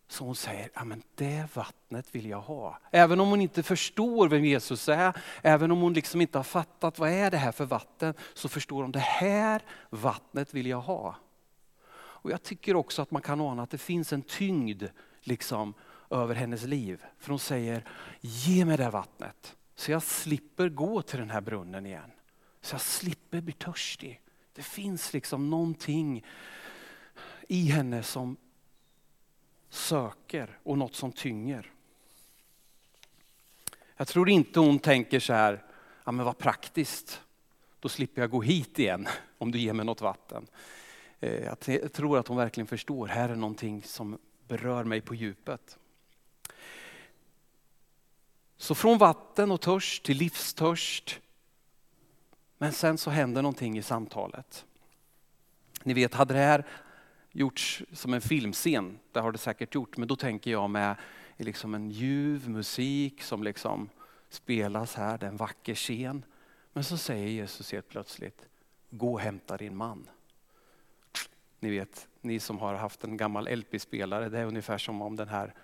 Så 0.08 0.24
hon 0.24 0.36
säger, 0.36 0.70
ja 0.74 0.84
men 0.84 1.02
det 1.14 1.56
vattnet 1.56 2.14
vill 2.14 2.26
jag 2.26 2.40
ha. 2.40 2.78
Även 2.90 3.20
om 3.20 3.28
hon 3.28 3.40
inte 3.40 3.62
förstår 3.62 4.28
vem 4.28 4.44
Jesus 4.44 4.88
är, 4.88 5.16
även 5.42 5.70
om 5.70 5.80
hon 5.80 5.92
liksom 5.92 6.20
inte 6.20 6.38
har 6.38 6.44
fattat 6.44 6.98
vad 6.98 7.10
är 7.10 7.30
det 7.30 7.36
här 7.36 7.52
för 7.52 7.64
vatten, 7.64 8.14
så 8.34 8.48
förstår 8.48 8.82
hon 8.82 8.92
det 8.92 8.98
här 8.98 9.62
vattnet 9.90 10.54
vill 10.54 10.66
jag 10.66 10.80
ha. 10.80 11.16
Och 11.90 12.30
jag 12.30 12.42
tycker 12.42 12.76
också 12.76 13.02
att 13.02 13.10
man 13.10 13.22
kan 13.22 13.40
ana 13.40 13.62
att 13.62 13.70
det 13.70 13.78
finns 13.78 14.12
en 14.12 14.22
tyngd 14.22 14.82
liksom 15.20 15.74
över 16.10 16.34
hennes 16.34 16.62
liv. 16.62 17.04
För 17.18 17.30
hon 17.30 17.38
säger, 17.38 17.84
ge 18.20 18.64
mig 18.64 18.76
det 18.76 18.90
vattnet 18.90 19.56
så 19.74 19.90
jag 19.90 20.02
slipper 20.02 20.68
gå 20.68 21.02
till 21.02 21.18
den 21.18 21.30
här 21.30 21.40
brunnen 21.40 21.86
igen. 21.86 22.10
Så 22.60 22.74
jag 22.74 22.80
slipper 22.80 23.40
bli 23.40 23.52
törstig. 23.52 24.20
Det 24.58 24.64
finns 24.64 25.12
liksom 25.12 25.50
någonting 25.50 26.24
i 27.48 27.64
henne 27.64 28.02
som 28.02 28.36
söker 29.68 30.58
och 30.62 30.78
något 30.78 30.94
som 30.94 31.12
tynger. 31.12 31.70
Jag 33.96 34.08
tror 34.08 34.28
inte 34.28 34.60
hon 34.60 34.78
tänker 34.78 35.20
så 35.20 35.32
här, 35.32 35.64
ja 36.04 36.12
men 36.12 36.26
vad 36.26 36.38
praktiskt, 36.38 37.20
då 37.80 37.88
slipper 37.88 38.20
jag 38.20 38.30
gå 38.30 38.42
hit 38.42 38.78
igen 38.78 39.08
om 39.38 39.50
du 39.50 39.58
ger 39.58 39.72
mig 39.72 39.86
något 39.86 40.00
vatten. 40.00 40.46
Eh, 41.20 41.44
jag 41.44 41.92
tror 41.92 42.18
att 42.18 42.28
hon 42.28 42.36
verkligen 42.36 42.66
förstår, 42.66 43.06
här 43.06 43.28
är 43.28 43.36
någonting 43.36 43.82
som 43.82 44.18
berör 44.48 44.84
mig 44.84 45.00
på 45.00 45.14
djupet. 45.14 45.78
Så 48.56 48.74
från 48.74 48.98
vatten 48.98 49.50
och 49.50 49.60
törst 49.60 50.04
till 50.04 50.16
livstörst. 50.16 51.20
Men 52.58 52.72
sen 52.72 52.98
så 52.98 53.10
händer 53.10 53.42
någonting 53.42 53.78
i 53.78 53.82
samtalet. 53.82 54.64
Ni 55.82 55.94
vet, 55.94 56.14
hade 56.14 56.34
det 56.34 56.40
här 56.40 56.64
gjorts 57.32 57.82
som 57.92 58.14
en 58.14 58.20
filmscen, 58.20 58.98
det 59.12 59.20
har 59.20 59.32
det 59.32 59.38
säkert 59.38 59.74
gjort, 59.74 59.96
men 59.96 60.08
då 60.08 60.16
tänker 60.16 60.50
jag 60.50 60.70
med 60.70 60.96
liksom 61.36 61.74
en 61.74 61.90
ljuv 61.90 62.48
musik 62.48 63.22
som 63.22 63.42
liksom 63.42 63.88
spelas 64.28 64.94
här, 64.94 65.18
det 65.18 65.26
är 65.26 65.30
en 65.30 65.36
vacker 65.36 65.74
scen. 65.74 66.24
Men 66.72 66.84
så 66.84 66.96
säger 66.96 67.28
Jesus 67.28 67.72
helt 67.72 67.88
plötsligt, 67.88 68.46
gå 68.90 69.12
och 69.12 69.20
hämta 69.20 69.56
din 69.56 69.76
man. 69.76 70.08
Ni 71.60 71.70
vet, 71.70 72.08
ni 72.20 72.40
som 72.40 72.58
har 72.58 72.74
haft 72.74 73.04
en 73.04 73.16
gammal 73.16 73.48
LP-spelare, 73.48 74.28
det 74.28 74.38
är 74.38 74.44
ungefär 74.44 74.78
som 74.78 75.02
om 75.02 75.16
den 75.16 75.28
här 75.28 75.54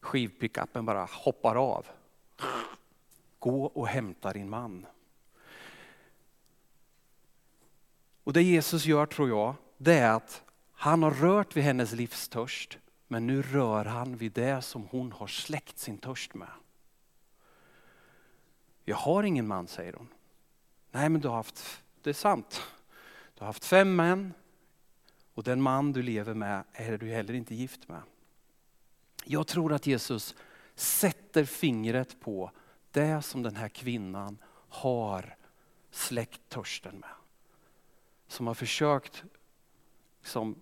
skivpickupen 0.00 0.84
bara 0.84 1.04
hoppar 1.04 1.56
av. 1.56 1.86
Gå 3.38 3.64
och 3.64 3.88
hämta 3.88 4.32
din 4.32 4.50
man. 4.50 4.86
Och 8.24 8.32
det 8.32 8.42
Jesus 8.42 8.84
gör 8.84 9.06
tror 9.06 9.28
jag, 9.28 9.54
det 9.76 9.94
är 9.94 10.10
att 10.10 10.42
han 10.72 11.02
har 11.02 11.10
rört 11.10 11.56
vid 11.56 11.64
hennes 11.64 11.92
livstörst, 11.92 12.78
men 13.08 13.26
nu 13.26 13.42
rör 13.42 13.84
han 13.84 14.16
vid 14.16 14.32
det 14.32 14.62
som 14.62 14.86
hon 14.90 15.12
har 15.12 15.26
släckt 15.26 15.78
sin 15.78 15.98
törst 15.98 16.34
med. 16.34 16.48
Jag 18.84 18.96
har 18.96 19.22
ingen 19.22 19.46
man, 19.46 19.66
säger 19.66 19.92
hon. 19.92 20.08
Nej, 20.90 21.08
men 21.08 21.20
du 21.20 21.28
har 21.28 21.36
haft, 21.36 21.82
det 22.02 22.10
är 22.10 22.14
sant. 22.14 22.62
Du 23.34 23.40
har 23.40 23.46
haft 23.46 23.64
fem 23.64 23.96
män 23.96 24.34
och 25.34 25.42
den 25.42 25.62
man 25.62 25.92
du 25.92 26.02
lever 26.02 26.34
med 26.34 26.64
är 26.72 26.98
du 26.98 27.08
heller 27.08 27.34
inte 27.34 27.54
gift 27.54 27.88
med. 27.88 28.02
Jag 29.24 29.46
tror 29.46 29.72
att 29.72 29.86
Jesus 29.86 30.34
sätter 30.74 31.44
fingret 31.44 32.20
på 32.20 32.50
det 32.90 33.22
som 33.22 33.42
den 33.42 33.56
här 33.56 33.68
kvinnan 33.68 34.38
har 34.68 35.36
släckt 35.90 36.48
törsten 36.48 36.98
med. 36.98 37.10
Som 38.34 38.46
har 38.46 38.54
försökt 38.54 39.24
liksom, 40.20 40.54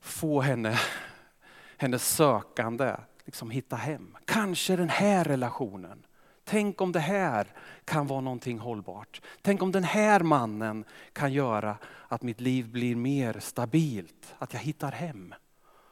få 0.00 0.40
henne, 0.40 0.78
hennes 1.76 2.08
sökande 2.08 2.96
liksom 3.24 3.50
hitta 3.50 3.76
hem. 3.76 4.16
Kanske 4.24 4.76
den 4.76 4.88
här 4.88 5.24
relationen. 5.24 6.06
Tänk 6.44 6.80
om 6.80 6.92
det 6.92 7.00
här 7.00 7.46
kan 7.84 8.06
vara 8.06 8.20
någonting 8.20 8.58
hållbart. 8.58 9.20
Tänk 9.42 9.62
om 9.62 9.72
den 9.72 9.84
här 9.84 10.20
mannen 10.20 10.84
kan 11.12 11.32
göra 11.32 11.76
att 12.08 12.22
mitt 12.22 12.40
liv 12.40 12.68
blir 12.68 12.96
mer 12.96 13.40
stabilt, 13.40 14.34
att 14.38 14.52
jag 14.52 14.60
hittar 14.60 14.92
hem. 14.92 15.34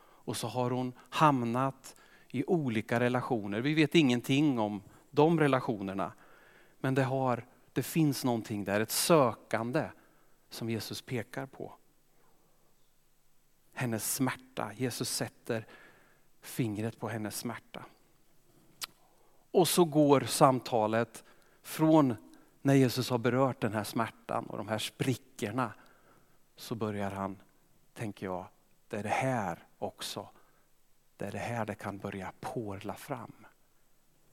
Och 0.00 0.37
så 0.37 0.49
har 0.49 0.71
hon 0.71 0.92
hamnat 1.11 1.97
i 2.28 2.44
olika 2.47 3.00
relationer. 3.00 3.61
Vi 3.61 3.75
vet 3.75 3.94
ingenting 3.94 4.59
om 4.59 4.83
de 5.11 5.40
relationerna. 5.40 6.12
Men 6.80 6.94
det, 6.94 7.04
har, 7.04 7.44
det 7.73 7.83
finns 7.83 8.25
någonting 8.25 8.64
där, 8.64 8.80
ett 8.80 8.90
sökande 8.90 9.85
som 10.55 10.71
Jesus 10.71 11.03
pekar 11.03 11.47
på. 11.47 11.75
Hennes 13.73 14.15
smärta, 14.15 14.73
Jesus 14.73 15.11
sätter 15.11 15.67
fingret 16.41 16.99
på 16.99 17.09
hennes 17.09 17.37
smärta. 17.37 17.85
Och 19.51 19.69
så 19.69 19.85
går 19.85 20.21
samtalet 20.21 21.25
från 21.63 22.17
när 22.63 22.75
Jesus 22.75 23.11
har 23.11 23.19
berört 23.19 23.61
den 23.61 23.73
här 23.73 23.85
smärtan 23.85 24.47
och 24.47 24.59
de 24.59 24.69
här 24.69 24.79
sprickorna 24.79 25.73
så 26.57 26.75
börjar 26.75 27.11
han, 27.11 27.41
tänker 27.95 28.27
jag, 28.27 28.47
det 28.89 28.97
är 28.97 29.03
det 29.03 29.09
här 29.09 29.67
också. 29.79 30.29
Det 31.17 31.25
är 31.25 31.33
det 31.33 31.39
här 31.39 31.67
det 31.67 31.75
kan 31.75 31.99
börja 31.99 32.33
porla 32.41 32.95
fram. 32.95 33.47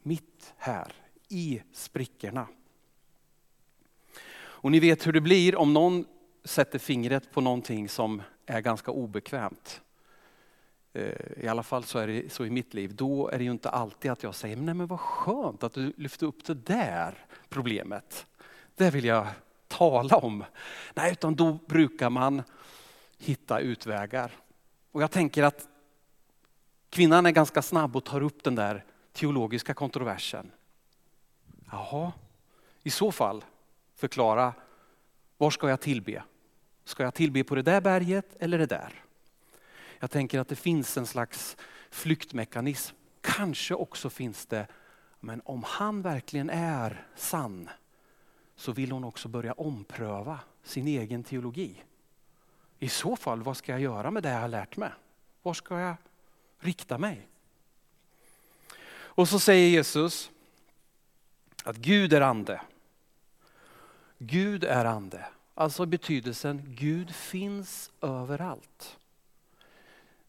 Mitt 0.01 0.53
här, 0.57 0.93
i 1.27 1.61
sprickorna. 1.73 2.47
Och 4.63 4.71
ni 4.71 4.79
vet 4.79 5.07
hur 5.07 5.13
det 5.13 5.21
blir 5.21 5.55
om 5.55 5.73
någon 5.73 6.05
sätter 6.43 6.79
fingret 6.79 7.31
på 7.31 7.41
någonting 7.41 7.89
som 7.89 8.21
är 8.45 8.61
ganska 8.61 8.91
obekvämt. 8.91 9.81
Eh, 10.93 11.43
I 11.43 11.47
alla 11.47 11.63
fall 11.63 11.83
så 11.83 11.99
är 11.99 12.07
det 12.07 12.33
så 12.33 12.45
i 12.45 12.49
mitt 12.49 12.73
liv. 12.73 12.95
Då 12.95 13.29
är 13.29 13.37
det 13.37 13.43
ju 13.43 13.51
inte 13.51 13.69
alltid 13.69 14.11
att 14.11 14.23
jag 14.23 14.35
säger, 14.35 14.55
nej 14.55 14.73
men 14.73 14.87
vad 14.87 14.99
skönt 14.99 15.63
att 15.63 15.73
du 15.73 15.93
lyfte 15.97 16.25
upp 16.25 16.45
det 16.45 16.53
där 16.53 17.25
problemet. 17.49 18.25
Det 18.75 18.89
vill 18.89 19.05
jag 19.05 19.27
tala 19.67 20.17
om. 20.17 20.43
Nej, 20.93 21.11
utan 21.11 21.35
då 21.35 21.59
brukar 21.67 22.09
man 22.09 22.43
hitta 23.17 23.59
utvägar. 23.59 24.31
Och 24.91 25.01
jag 25.01 25.11
tänker 25.11 25.43
att 25.43 25.67
kvinnan 26.89 27.25
är 27.25 27.31
ganska 27.31 27.61
snabb 27.61 27.95
och 27.95 28.03
tar 28.03 28.21
upp 28.21 28.43
den 28.43 28.55
där 28.55 28.85
teologiska 29.13 29.73
kontroversen. 29.73 30.51
Jaha, 31.71 32.11
i 32.83 32.89
så 32.89 33.11
fall 33.11 33.43
förklara, 34.01 34.53
var 35.37 35.51
ska 35.51 35.69
jag 35.69 35.81
tillbe? 35.81 36.23
Ska 36.83 37.03
jag 37.03 37.13
tillbe 37.13 37.43
på 37.43 37.55
det 37.55 37.61
där 37.61 37.81
berget 37.81 38.35
eller 38.39 38.57
det 38.57 38.65
där? 38.65 39.03
Jag 39.99 40.11
tänker 40.11 40.39
att 40.39 40.47
det 40.47 40.55
finns 40.55 40.97
en 40.97 41.07
slags 41.07 41.57
flyktmekanism. 41.89 42.95
Kanske 43.21 43.73
också 43.73 44.09
finns 44.09 44.45
det, 44.45 44.67
men 45.19 45.41
om 45.45 45.63
han 45.63 46.01
verkligen 46.01 46.49
är 46.49 47.07
sann 47.15 47.69
så 48.55 48.71
vill 48.71 48.91
hon 48.91 49.03
också 49.03 49.27
börja 49.27 49.53
ompröva 49.53 50.39
sin 50.63 50.87
egen 50.87 51.23
teologi. 51.23 51.83
I 52.79 52.89
så 52.89 53.15
fall, 53.15 53.43
vad 53.43 53.57
ska 53.57 53.71
jag 53.71 53.81
göra 53.81 54.11
med 54.11 54.23
det 54.23 54.29
jag 54.29 54.39
har 54.39 54.47
lärt 54.47 54.77
mig? 54.77 54.91
Var 55.41 55.53
ska 55.53 55.79
jag 55.79 55.95
rikta 56.59 56.97
mig? 56.97 57.27
Och 58.93 59.29
så 59.29 59.39
säger 59.39 59.69
Jesus 59.69 60.31
att 61.63 61.75
Gud 61.75 62.13
är 62.13 62.21
ande. 62.21 62.61
Gud 64.23 64.63
är 64.63 64.85
ande. 64.85 65.25
Alltså 65.53 65.85
betydelsen 65.85 66.61
Gud 66.67 67.15
finns 67.15 67.91
överallt. 68.01 68.97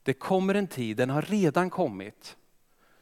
Det 0.03 0.13
kommer 0.13 0.55
en 0.55 0.67
tid, 0.67 0.97
den 0.97 1.11
har 1.11 1.23
redan 1.23 1.71
kommit, 1.71 2.37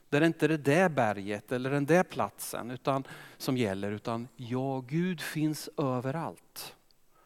där 0.09 0.21
det 0.21 0.27
inte 0.27 0.47
är 0.47 0.49
det 0.49 0.57
där 0.57 0.89
berget 0.89 1.53
eller 1.53 1.71
den 1.71 1.87
där 1.87 2.03
platsen 2.03 2.71
utan, 2.71 3.05
som 3.39 3.57
gäller, 3.57 3.93
utan 3.93 4.29
ja, 4.37 4.81
Gud 4.81 5.21
finns 5.21 5.69
överallt. 5.77 6.77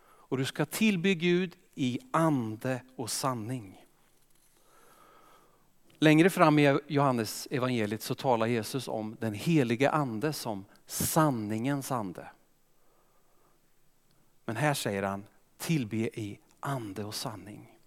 Och 0.04 0.38
du 0.38 0.44
ska 0.44 0.66
tillbe 0.66 1.14
Gud 1.14 1.56
i 1.74 1.98
ande 2.10 2.82
och 2.96 3.10
sanning. 3.10 3.84
Längre 5.98 6.30
fram 6.30 6.58
i 6.58 6.78
Johannes 6.86 7.48
evangeliet 7.50 8.02
så 8.02 8.14
talar 8.14 8.46
Jesus 8.46 8.88
om 8.88 9.16
den 9.20 9.34
helige 9.34 9.90
ande 9.90 10.32
som 10.32 10.64
sanningens 10.86 11.92
ande. 11.92 12.28
Men 14.44 14.56
här 14.56 14.74
säger 14.74 15.02
han 15.02 15.26
tillbe 15.56 15.96
i 15.96 16.38
ande 16.60 17.04
och 17.04 17.14
sanning. 17.14 17.78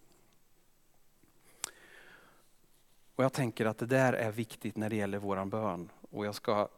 Och 3.14 3.24
jag 3.24 3.32
tänker 3.32 3.66
att 3.66 3.78
det 3.78 3.86
där 3.86 4.12
är 4.12 4.32
viktigt 4.32 4.76
när 4.76 4.90
det 4.90 4.96
gäller 4.96 5.18
våran 5.18 5.50
bön. 5.50 5.90
Och 6.10 6.26
jag 6.26 6.34
ska 6.34 6.68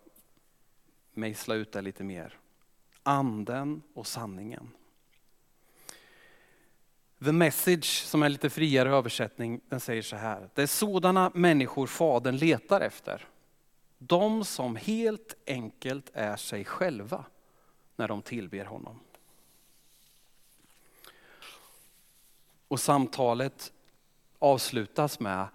mejsla 1.13 1.55
ut 1.55 1.73
det 1.73 1.83
lite 1.83 2.05
mer. 2.05 2.39
Anden 3.03 3.83
och 3.95 4.07
sanningen. 4.07 4.71
The 7.25 7.33
message, 7.33 8.05
som 8.05 8.23
är 8.23 8.29
lite 8.29 8.51
friare 8.51 8.91
översättning, 8.91 9.61
den 9.69 9.81
säger 9.81 10.03
så 10.03 10.17
här. 10.17 10.51
Det 10.55 10.63
är 10.63 10.67
sådana 10.67 11.31
människor 11.35 11.87
Fadern 11.87 12.37
letar 12.37 12.81
efter. 12.81 13.29
De 13.99 14.45
som 14.45 14.77
helt 14.77 15.35
enkelt 15.47 16.11
är 16.13 16.37
sig 16.37 16.65
själva 16.65 17.25
när 17.97 18.09
de 18.09 18.23
tillber 18.23 18.65
honom. 18.65 19.01
Och 22.71 22.81
samtalet 22.81 23.73
avslutas 24.39 25.21
med 25.21 25.49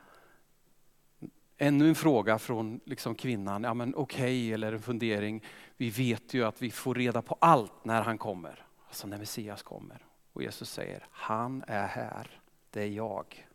ännu 1.58 1.90
en 1.90 1.96
fråga 1.96 2.40
från 2.40 2.80
liksom 2.86 3.16
kvinnan, 3.16 3.64
ja 3.64 3.74
men 3.74 3.96
okej, 3.96 4.24
okay, 4.24 4.54
eller 4.54 4.74
en 4.74 4.82
fundering. 4.82 5.44
Vi 5.78 5.90
vet 5.90 6.34
ju 6.34 6.46
att 6.46 6.62
vi 6.62 6.72
får 6.72 6.96
reda 6.96 7.22
på 7.22 7.38
allt 7.40 7.86
när 7.86 8.02
han 8.02 8.18
kommer, 8.18 8.66
alltså 8.88 9.08
när 9.08 9.18
Messias 9.18 9.64
kommer. 9.64 10.06
Och 10.34 10.44
Jesus 10.44 10.70
säger, 10.70 11.08
han 11.12 11.64
är 11.68 11.88
här, 11.88 12.42
det 12.70 12.82
är 12.82 12.88
jag. 12.88 13.48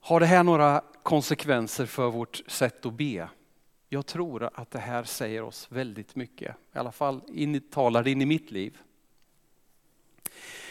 Har 0.00 0.20
det 0.20 0.26
här 0.26 0.42
några 0.42 0.84
konsekvenser 1.02 1.86
för 1.86 2.10
vårt 2.10 2.42
sätt 2.46 2.86
att 2.86 2.94
be? 2.94 3.28
Jag 3.88 4.06
tror 4.06 4.50
att 4.54 4.70
det 4.70 4.78
här 4.78 5.04
säger 5.04 5.42
oss 5.42 5.72
väldigt 5.72 6.16
mycket. 6.16 6.56
I 6.74 6.78
alla 6.78 6.92
fall 6.92 7.22
in, 7.28 7.60
talar 7.60 8.02
det 8.02 8.10
in 8.10 8.22
i 8.22 8.26
mitt 8.26 8.50
liv. 8.50 8.78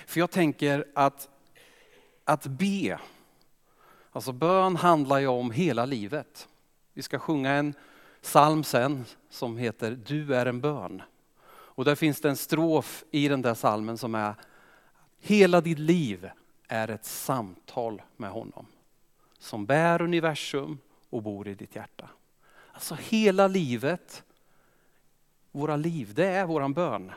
För 0.09 0.19
jag 0.19 0.31
tänker 0.31 0.85
att, 0.95 1.29
att 2.23 2.45
be, 2.45 2.99
alltså 4.11 4.31
bön 4.31 4.75
handlar 4.75 5.19
ju 5.19 5.27
om 5.27 5.51
hela 5.51 5.85
livet. 5.85 6.47
Vi 6.93 7.01
ska 7.01 7.19
sjunga 7.19 7.51
en 7.51 7.73
psalm 8.21 8.63
sen 8.63 9.05
som 9.29 9.57
heter 9.57 9.91
Du 10.05 10.35
är 10.35 10.45
en 10.45 10.61
bön. 10.61 11.01
Och 11.49 11.85
där 11.85 11.95
finns 11.95 12.21
det 12.21 12.29
en 12.29 12.35
strof 12.35 13.03
i 13.11 13.27
den 13.27 13.41
där 13.41 13.55
psalmen 13.55 13.97
som 13.97 14.15
är 14.15 14.35
Hela 15.19 15.61
ditt 15.61 15.79
liv 15.79 16.29
är 16.67 16.87
ett 16.87 17.05
samtal 17.05 18.01
med 18.17 18.29
honom 18.29 18.65
som 19.39 19.65
bär 19.65 20.01
universum 20.01 20.77
och 21.09 21.23
bor 21.23 21.47
i 21.47 21.55
ditt 21.55 21.75
hjärta. 21.75 22.09
Alltså 22.71 22.97
hela 23.09 23.47
livet, 23.47 24.23
våra 25.51 25.75
liv, 25.75 26.13
det 26.13 26.27
är 26.27 26.45
våran 26.45 26.73
bön. 26.73 27.11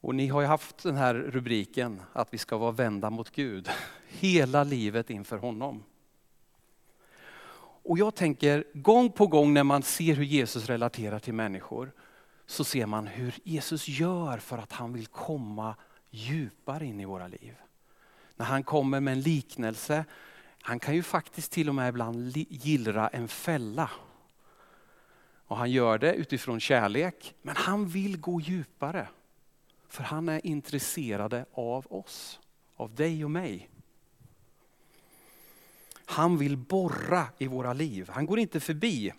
Och 0.00 0.14
ni 0.14 0.28
har 0.28 0.40
ju 0.40 0.46
haft 0.46 0.82
den 0.82 0.96
här 0.96 1.14
rubriken 1.14 2.02
att 2.12 2.34
vi 2.34 2.38
ska 2.38 2.56
vara 2.56 2.72
vända 2.72 3.10
mot 3.10 3.30
Gud. 3.30 3.70
Hela 4.08 4.64
livet 4.64 5.10
inför 5.10 5.38
honom. 5.38 5.84
Och 7.88 7.98
jag 7.98 8.14
tänker 8.14 8.64
gång 8.74 9.12
på 9.12 9.26
gång 9.26 9.54
när 9.54 9.64
man 9.64 9.82
ser 9.82 10.14
hur 10.14 10.24
Jesus 10.24 10.66
relaterar 10.66 11.18
till 11.18 11.34
människor 11.34 11.92
så 12.46 12.64
ser 12.64 12.86
man 12.86 13.06
hur 13.06 13.34
Jesus 13.44 13.88
gör 13.88 14.38
för 14.38 14.58
att 14.58 14.72
han 14.72 14.92
vill 14.92 15.06
komma 15.06 15.74
djupare 16.10 16.86
in 16.86 17.00
i 17.00 17.04
våra 17.04 17.28
liv. 17.28 17.54
När 18.36 18.46
han 18.46 18.62
kommer 18.62 19.00
med 19.00 19.12
en 19.12 19.20
liknelse, 19.20 20.04
han 20.62 20.78
kan 20.78 20.94
ju 20.94 21.02
faktiskt 21.02 21.52
till 21.52 21.68
och 21.68 21.74
med 21.74 21.88
ibland 21.88 22.36
gillra 22.36 23.08
en 23.08 23.28
fälla. 23.28 23.90
Och 25.46 25.56
han 25.56 25.70
gör 25.70 25.98
det 25.98 26.14
utifrån 26.14 26.60
kärlek, 26.60 27.34
men 27.42 27.56
han 27.56 27.88
vill 27.88 28.20
gå 28.20 28.40
djupare. 28.40 29.08
För 29.88 30.02
han 30.02 30.28
är 30.28 30.46
intresserad 30.46 31.44
av 31.52 31.86
oss, 31.92 32.40
av 32.76 32.94
dig 32.94 33.24
och 33.24 33.30
mig. 33.30 33.70
Han 36.04 36.38
vill 36.38 36.56
borra 36.56 37.26
i 37.38 37.46
våra 37.46 37.72
liv. 37.72 38.08
Han 38.12 38.26
går 38.26 38.38
inte 38.38 38.60
förbi. 38.60 39.12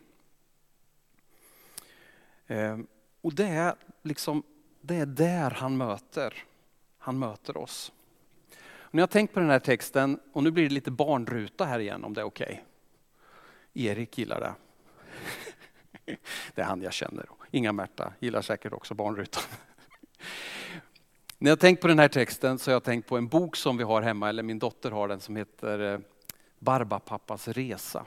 Ehm, 2.47 2.87
och 3.21 3.33
det 3.33 3.47
är, 3.47 3.75
liksom, 4.03 4.43
det 4.81 4.95
är 4.95 5.05
där 5.05 5.51
han 5.51 5.77
möter, 5.77 6.33
han 6.97 7.19
möter 7.19 7.57
oss. 7.57 7.91
Och 8.61 8.93
när 8.93 9.01
jag 9.01 9.07
har 9.07 9.11
tänkt 9.11 9.33
på 9.33 9.39
den 9.39 9.49
här 9.49 9.59
texten, 9.59 10.19
och 10.33 10.43
nu 10.43 10.51
blir 10.51 10.63
det 10.63 10.73
lite 10.73 10.91
barnruta 10.91 11.65
här 11.65 11.79
igen 11.79 12.03
om 12.03 12.13
det 12.13 12.21
är 12.21 12.25
okej. 12.25 12.63
Okay. 13.73 13.85
Erik 13.85 14.17
gillar 14.17 14.39
det. 14.39 14.53
Det 16.55 16.61
är 16.61 16.65
han 16.65 16.81
jag 16.81 16.93
känner. 16.93 17.25
Inga-Märta 17.51 18.13
gillar 18.19 18.41
säkert 18.41 18.73
också 18.73 18.93
barnrutan. 18.93 19.43
När 21.41 21.51
jag 21.51 21.59
tänkt 21.59 21.81
på 21.81 21.87
den 21.87 21.99
här 21.99 22.07
texten 22.07 22.59
så 22.59 22.71
har 22.71 22.73
jag 22.73 22.83
tänkt 22.83 23.07
på 23.07 23.17
en 23.17 23.27
bok 23.27 23.55
som 23.55 23.77
vi 23.77 23.83
har 23.83 24.01
hemma, 24.01 24.29
eller 24.29 24.43
min 24.43 24.59
dotter 24.59 24.91
har 24.91 25.07
den, 25.07 25.19
som 25.19 25.35
heter 25.35 25.93
eh, 25.93 25.99
Barbapappas 26.59 27.47
resa. 27.47 28.05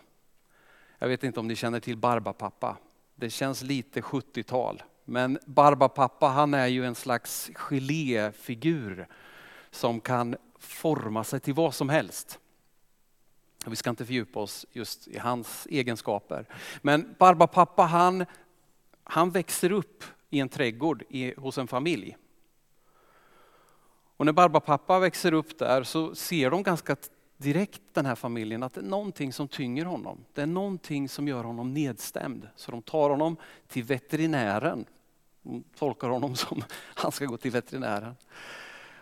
Jag 0.99 1.09
vet 1.09 1.25
inte 1.25 1.41
om 1.41 1.49
ni 1.49 1.57
känner 1.57 1.81
till 1.81 1.97
Barbapappa. 1.97 2.77
Det 3.15 3.31
känns 3.31 3.63
lite 3.63 4.01
70-tal. 4.01 4.83
Men 5.05 5.39
Barbapappa 5.47 6.27
han 6.27 6.55
är 6.55 6.67
ju 6.67 6.87
en 6.87 6.95
slags 6.95 7.51
geléfigur 7.55 9.09
som 9.71 10.01
kan 10.01 10.37
forma 10.59 11.25
sig 11.25 11.41
till 11.41 11.55
vad 11.55 11.75
som 11.75 11.89
helst. 11.89 12.39
Vi 13.67 13.77
ska 13.77 13.91
inte 13.91 14.07
fördjupa 14.07 14.41
oss 14.41 14.67
just 14.73 15.09
i 15.09 15.19
hans 15.19 15.67
egenskaper. 15.71 16.47
Men 16.83 17.15
Barbapappa 17.19 17.83
han, 17.83 18.27
han 19.05 19.31
växer 19.31 19.73
upp 19.73 20.05
i 20.31 20.41
en 20.41 20.49
trädgård 20.49 21.03
i, 21.09 21.35
hos 21.37 21.59
en 21.59 21.69
familj. 21.69 22.17
Och 24.23 24.27
när 24.27 24.33
Barbapappa 24.33 24.99
växer 24.99 25.33
upp 25.33 25.59
där 25.59 25.83
så 25.83 26.15
ser 26.15 26.51
de 26.51 26.63
ganska 26.63 26.97
direkt 27.37 27.83
den 27.93 28.07
här 28.07 28.15
familjen 28.15 28.63
att 28.63 28.75
det 28.75 28.81
är 28.81 28.85
någonting 28.85 29.33
som 29.33 29.49
tynger 29.49 29.85
honom. 29.85 30.25
Det 30.35 30.43
är 30.43 30.47
någonting 30.47 31.09
som 31.09 31.29
gör 31.29 31.45
honom 31.45 31.75
nedstämd. 31.75 32.49
Så 32.57 32.71
de 32.71 32.83
tar 32.83 33.11
honom 33.11 33.37
till 33.69 33.85
veterinären. 33.85 34.85
De 35.43 35.65
tolkar 35.79 36.09
honom 36.09 36.37
som 36.37 36.65
han 36.75 37.13
ska 37.13 37.25
gå 37.27 37.37
till 37.37 37.51
veterinären. 37.51 38.17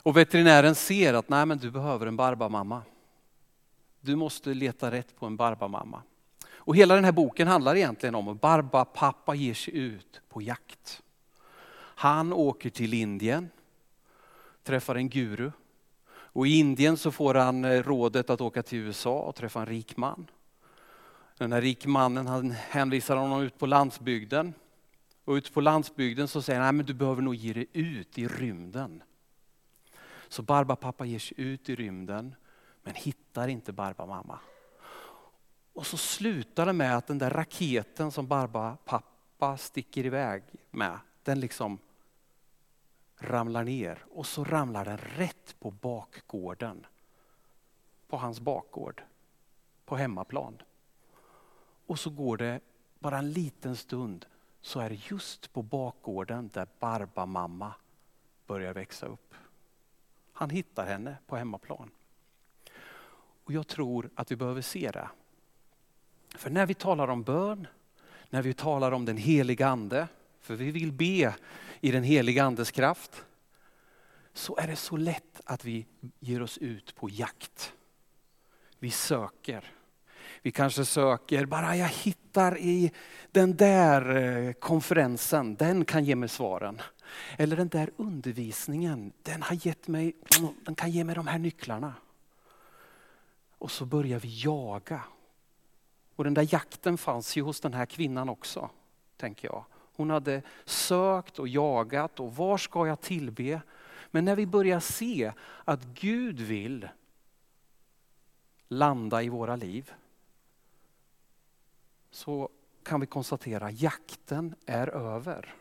Och 0.02 0.16
veterinären 0.16 0.74
ser 0.74 1.14
att 1.14 1.28
nej 1.28 1.46
men 1.46 1.58
du 1.58 1.70
behöver 1.70 2.06
en 2.06 2.16
barbamamma. 2.16 2.82
Du 4.00 4.16
måste 4.16 4.54
leta 4.54 4.90
rätt 4.90 5.16
på 5.16 5.26
en 5.26 5.36
barbamamma. 5.36 6.02
Och 6.48 6.76
hela 6.76 6.94
den 6.94 7.04
här 7.04 7.12
boken 7.12 7.48
handlar 7.48 7.76
egentligen 7.76 8.14
om 8.14 8.28
att 8.28 8.40
Barbapappa 8.40 9.34
ger 9.34 9.54
sig 9.54 9.76
ut 9.76 10.20
på 10.28 10.42
jakt. 10.42 11.02
Han 11.76 12.32
åker 12.32 12.70
till 12.70 12.94
Indien, 12.94 13.48
träffar 14.62 14.94
en 14.94 15.08
guru 15.08 15.50
och 16.32 16.46
i 16.46 16.58
Indien 16.58 16.96
så 16.96 17.10
får 17.10 17.34
han 17.34 17.64
eh, 17.64 17.82
rådet 17.82 18.30
att 18.30 18.40
åka 18.40 18.62
till 18.62 18.78
USA 18.78 19.20
och 19.20 19.34
träffa 19.34 19.60
en 19.60 19.66
rik 19.66 19.96
man. 19.96 20.30
Den 21.38 21.52
här 21.52 21.60
rik 21.60 21.86
mannen 21.86 22.26
han 22.26 22.50
hänvisar 22.50 23.16
honom 23.16 23.42
ut 23.42 23.58
på 23.58 23.66
landsbygden. 23.66 24.54
Och 25.24 25.32
ute 25.32 25.52
på 25.52 25.60
landsbygden 25.60 26.28
så 26.28 26.42
säger 26.42 26.60
han, 26.60 26.66
nej 26.66 26.72
men 26.72 26.86
du 26.86 26.94
behöver 26.94 27.22
nog 27.22 27.34
ge 27.34 27.52
dig 27.52 27.66
ut 27.72 28.18
i 28.18 28.28
rymden. 28.28 29.02
Så 30.28 30.42
Barbapappa 30.42 31.04
ger 31.04 31.18
sig 31.18 31.40
ut 31.40 31.68
i 31.68 31.76
rymden 31.76 32.34
men 32.82 32.94
hittar 32.94 33.48
inte 33.48 33.72
Barbamamma. 33.72 34.38
Och 35.72 35.86
så 35.86 35.96
slutar 35.96 36.66
det 36.66 36.72
med 36.72 36.96
att 36.96 37.06
den 37.06 37.18
där 37.18 37.30
raketen 37.30 38.12
som 38.12 38.26
Barbapappa 38.26 39.56
sticker 39.56 40.06
iväg 40.06 40.42
med, 40.70 40.98
den 41.22 41.40
liksom 41.40 41.78
ramlar 43.20 43.64
ner 43.64 44.04
och 44.10 44.26
så 44.26 44.44
ramlar 44.44 44.84
den 44.84 44.98
rätt 44.98 45.56
på 45.60 45.70
bakgården. 45.70 46.86
På 48.08 48.16
hans 48.16 48.40
bakgård, 48.40 49.02
på 49.84 49.96
hemmaplan. 49.96 50.62
Och 51.86 51.98
så 51.98 52.10
går 52.10 52.36
det 52.36 52.60
bara 52.98 53.18
en 53.18 53.32
liten 53.32 53.76
stund 53.76 54.26
så 54.60 54.80
är 54.80 54.90
det 54.90 55.10
just 55.10 55.52
på 55.52 55.62
bakgården 55.62 56.50
där 56.52 56.66
Barbamamma 56.78 57.74
börjar 58.46 58.74
växa 58.74 59.06
upp. 59.06 59.34
Han 60.32 60.50
hittar 60.50 60.86
henne 60.86 61.16
på 61.26 61.36
hemmaplan. 61.36 61.90
Och 63.44 63.52
jag 63.52 63.66
tror 63.66 64.10
att 64.14 64.30
vi 64.30 64.36
behöver 64.36 64.62
se 64.62 64.90
det. 64.90 65.08
För 66.28 66.50
när 66.50 66.66
vi 66.66 66.74
talar 66.74 67.08
om 67.08 67.22
bön, 67.22 67.66
när 68.30 68.42
vi 68.42 68.54
talar 68.54 68.92
om 68.92 69.04
den 69.04 69.16
heliga 69.16 69.68
ande, 69.68 70.08
för 70.40 70.54
vi 70.54 70.70
vill 70.70 70.92
be 70.92 71.34
i 71.80 71.90
den 71.90 72.02
heliga 72.02 72.44
andes 72.44 72.70
kraft, 72.70 73.24
så 74.32 74.56
är 74.56 74.66
det 74.66 74.76
så 74.76 74.96
lätt 74.96 75.40
att 75.44 75.64
vi 75.64 75.86
ger 76.20 76.42
oss 76.42 76.58
ut 76.58 76.94
på 76.94 77.08
jakt. 77.10 77.72
Vi 78.78 78.90
söker. 78.90 79.72
Vi 80.42 80.50
kanske 80.50 80.84
söker, 80.84 81.46
bara 81.46 81.76
jag 81.76 81.88
hittar 81.88 82.58
i 82.58 82.92
den 83.30 83.56
där 83.56 84.16
eh, 84.16 84.52
konferensen, 84.52 85.54
den 85.56 85.84
kan 85.84 86.04
ge 86.04 86.14
mig 86.14 86.28
svaren. 86.28 86.80
Eller 87.36 87.56
den 87.56 87.68
där 87.68 87.90
undervisningen, 87.96 89.12
den, 89.22 89.42
har 89.42 89.66
gett 89.66 89.88
mig, 89.88 90.12
den 90.64 90.74
kan 90.74 90.90
ge 90.90 91.04
mig 91.04 91.14
de 91.14 91.26
här 91.26 91.38
nycklarna. 91.38 91.94
Och 93.58 93.70
så 93.70 93.84
börjar 93.84 94.18
vi 94.18 94.40
jaga. 94.42 95.02
Och 96.16 96.24
den 96.24 96.34
där 96.34 96.48
jakten 96.54 96.98
fanns 96.98 97.36
ju 97.36 97.42
hos 97.42 97.60
den 97.60 97.74
här 97.74 97.86
kvinnan 97.86 98.28
också, 98.28 98.70
tänker 99.16 99.48
jag. 99.48 99.64
Hon 100.00 100.10
hade 100.10 100.42
sökt 100.64 101.38
och 101.38 101.48
jagat 101.48 102.20
och 102.20 102.36
var 102.36 102.58
ska 102.58 102.86
jag 102.86 103.00
tillbe? 103.00 103.60
Men 104.10 104.24
när 104.24 104.36
vi 104.36 104.46
börjar 104.46 104.80
se 104.80 105.32
att 105.64 105.84
Gud 105.84 106.40
vill 106.40 106.88
landa 108.68 109.22
i 109.22 109.28
våra 109.28 109.56
liv 109.56 109.92
så 112.10 112.48
kan 112.82 113.00
vi 113.00 113.06
konstatera 113.06 113.66
att 113.66 113.80
jakten 113.80 114.54
är 114.66 114.88
över. 114.88 115.54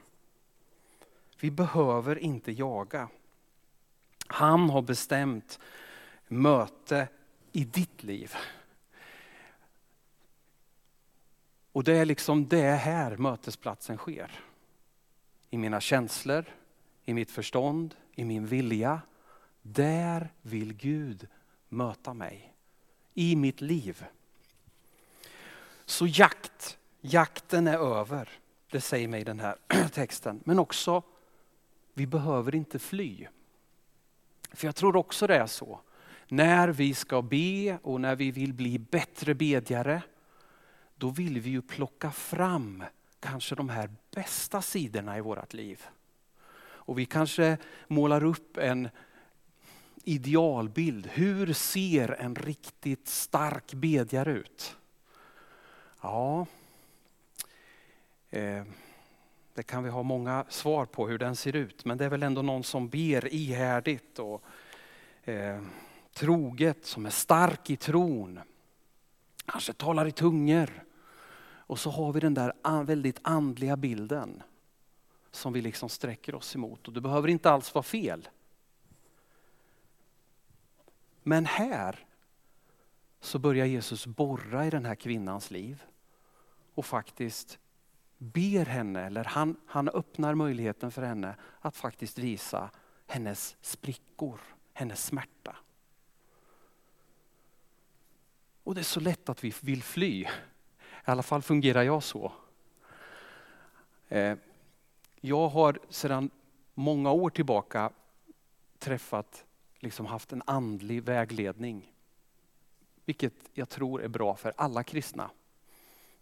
Vi 1.39 1.51
behöver 1.51 2.19
inte 2.19 2.51
jaga. 2.51 3.09
Han 4.27 4.69
har 4.69 4.81
bestämt 4.81 5.59
möte 6.27 7.07
i 7.51 7.63
ditt 7.63 8.03
liv. 8.03 8.35
Och 11.71 11.83
det 11.83 11.97
är 11.97 12.05
liksom 12.05 12.47
det 12.47 12.71
här 12.71 13.17
mötesplatsen 13.17 13.97
sker. 13.97 14.31
I 15.49 15.57
mina 15.57 15.81
känslor, 15.81 16.45
i 17.05 17.13
mitt 17.13 17.31
förstånd, 17.31 17.95
i 18.15 18.25
min 18.25 18.45
vilja. 18.45 19.01
Där 19.61 20.29
vill 20.41 20.73
Gud 20.73 21.27
möta 21.69 22.13
mig 22.13 22.53
i 23.13 23.35
mitt 23.35 23.61
liv. 23.61 24.05
Så 25.85 26.07
jakt, 26.07 26.77
jakten 27.01 27.67
är 27.67 27.77
över. 27.77 28.29
Det 28.71 28.81
säger 28.81 29.07
mig 29.07 29.23
den 29.23 29.39
här 29.39 29.55
texten. 29.91 30.41
Men 30.45 30.59
också, 30.59 31.03
vi 31.93 32.07
behöver 32.07 32.55
inte 32.55 32.79
fly. 32.79 33.27
För 34.51 34.67
jag 34.67 34.75
tror 34.75 34.95
också 34.95 35.27
det 35.27 35.35
är 35.35 35.47
så. 35.47 35.79
När 36.27 36.67
vi 36.67 36.93
ska 36.93 37.21
be 37.21 37.77
och 37.83 38.01
när 38.01 38.15
vi 38.15 38.31
vill 38.31 38.53
bli 38.53 38.79
bättre 38.79 39.33
bedjare, 39.33 40.01
då 40.99 41.09
vill 41.09 41.39
vi 41.39 41.49
ju 41.49 41.61
plocka 41.61 42.11
fram 42.11 42.83
kanske 43.19 43.55
de 43.55 43.69
här 43.69 43.89
bästa 44.11 44.61
sidorna 44.61 45.17
i 45.17 45.21
vårt 45.21 45.53
liv. 45.53 45.85
Och 46.61 46.99
vi 46.99 47.05
kanske 47.05 47.57
målar 47.87 48.23
upp 48.23 48.57
en 48.57 48.89
idealbild. 50.03 51.07
Hur 51.07 51.53
ser 51.53 52.21
en 52.21 52.35
riktigt 52.35 53.07
stark 53.07 53.73
bedjare 53.73 54.31
ut? 54.31 54.77
Ja, 56.01 56.45
eh, 58.29 58.63
det 59.53 59.63
kan 59.63 59.83
vi 59.83 59.89
ha 59.89 60.03
många 60.03 60.45
svar 60.49 60.85
på 60.85 61.07
hur 61.07 61.17
den 61.17 61.35
ser 61.35 61.55
ut. 61.55 61.85
Men 61.85 61.97
det 61.97 62.05
är 62.05 62.09
väl 62.09 62.23
ändå 62.23 62.41
någon 62.41 62.63
som 62.63 62.89
ber 62.89 63.33
ihärdigt 63.33 64.19
och 64.19 64.43
eh, 65.23 65.61
troget, 66.13 66.85
som 66.85 67.05
är 67.05 67.09
stark 67.09 67.69
i 67.69 67.75
tron. 67.75 68.39
Kanske 69.45 69.73
talar 69.73 70.05
i 70.05 70.11
tungor. 70.11 70.88
Och 71.69 71.79
så 71.79 71.89
har 71.89 72.13
vi 72.13 72.19
den 72.19 72.33
där 72.33 72.83
väldigt 72.83 73.19
andliga 73.21 73.77
bilden 73.77 74.43
som 75.31 75.53
vi 75.53 75.61
liksom 75.61 75.89
sträcker 75.89 76.35
oss 76.35 76.55
emot. 76.55 76.87
Och 76.87 76.93
det 76.93 77.01
behöver 77.01 77.27
inte 77.27 77.51
alls 77.51 77.73
vara 77.73 77.83
fel. 77.83 78.29
Men 81.23 81.45
här 81.45 82.05
så 83.19 83.39
börjar 83.39 83.65
Jesus 83.65 84.07
borra 84.07 84.65
i 84.65 84.69
den 84.69 84.85
här 84.85 84.95
kvinnans 84.95 85.51
liv 85.51 85.83
och 86.73 86.85
faktiskt 86.85 87.59
ber 88.17 88.65
henne, 88.65 89.05
eller 89.05 89.23
han, 89.23 89.55
han 89.65 89.89
öppnar 89.89 90.35
möjligheten 90.35 90.91
för 90.91 91.01
henne 91.01 91.35
att 91.59 91.75
faktiskt 91.75 92.17
visa 92.17 92.69
hennes 93.07 93.57
sprickor, 93.61 94.39
hennes 94.73 95.05
smärta. 95.05 95.55
Och 98.63 98.75
det 98.75 98.81
är 98.81 98.83
så 98.83 98.99
lätt 98.99 99.29
att 99.29 99.43
vi 99.43 99.53
vill 99.61 99.83
fly. 99.83 100.27
I 101.07 101.11
alla 101.11 101.23
fall 101.23 101.41
fungerar 101.41 101.83
jag 101.83 102.03
så. 102.03 102.31
Eh, 104.09 104.37
jag 105.21 105.49
har 105.49 105.79
sedan 105.89 106.29
många 106.73 107.11
år 107.11 107.29
tillbaka 107.29 107.91
träffat, 108.79 109.45
liksom 109.79 110.05
haft 110.05 110.31
en 110.31 110.43
andlig 110.45 111.03
vägledning. 111.03 111.93
Vilket 113.05 113.33
jag 113.53 113.69
tror 113.69 114.03
är 114.03 114.07
bra 114.07 114.35
för 114.35 114.53
alla 114.57 114.83
kristna. 114.83 115.29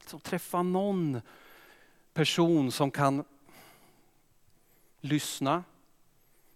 Så 0.06 0.20
träffa 0.20 0.62
någon 0.62 1.22
person 2.14 2.72
som 2.72 2.92
kan 2.92 3.24
lyssna, 5.00 5.64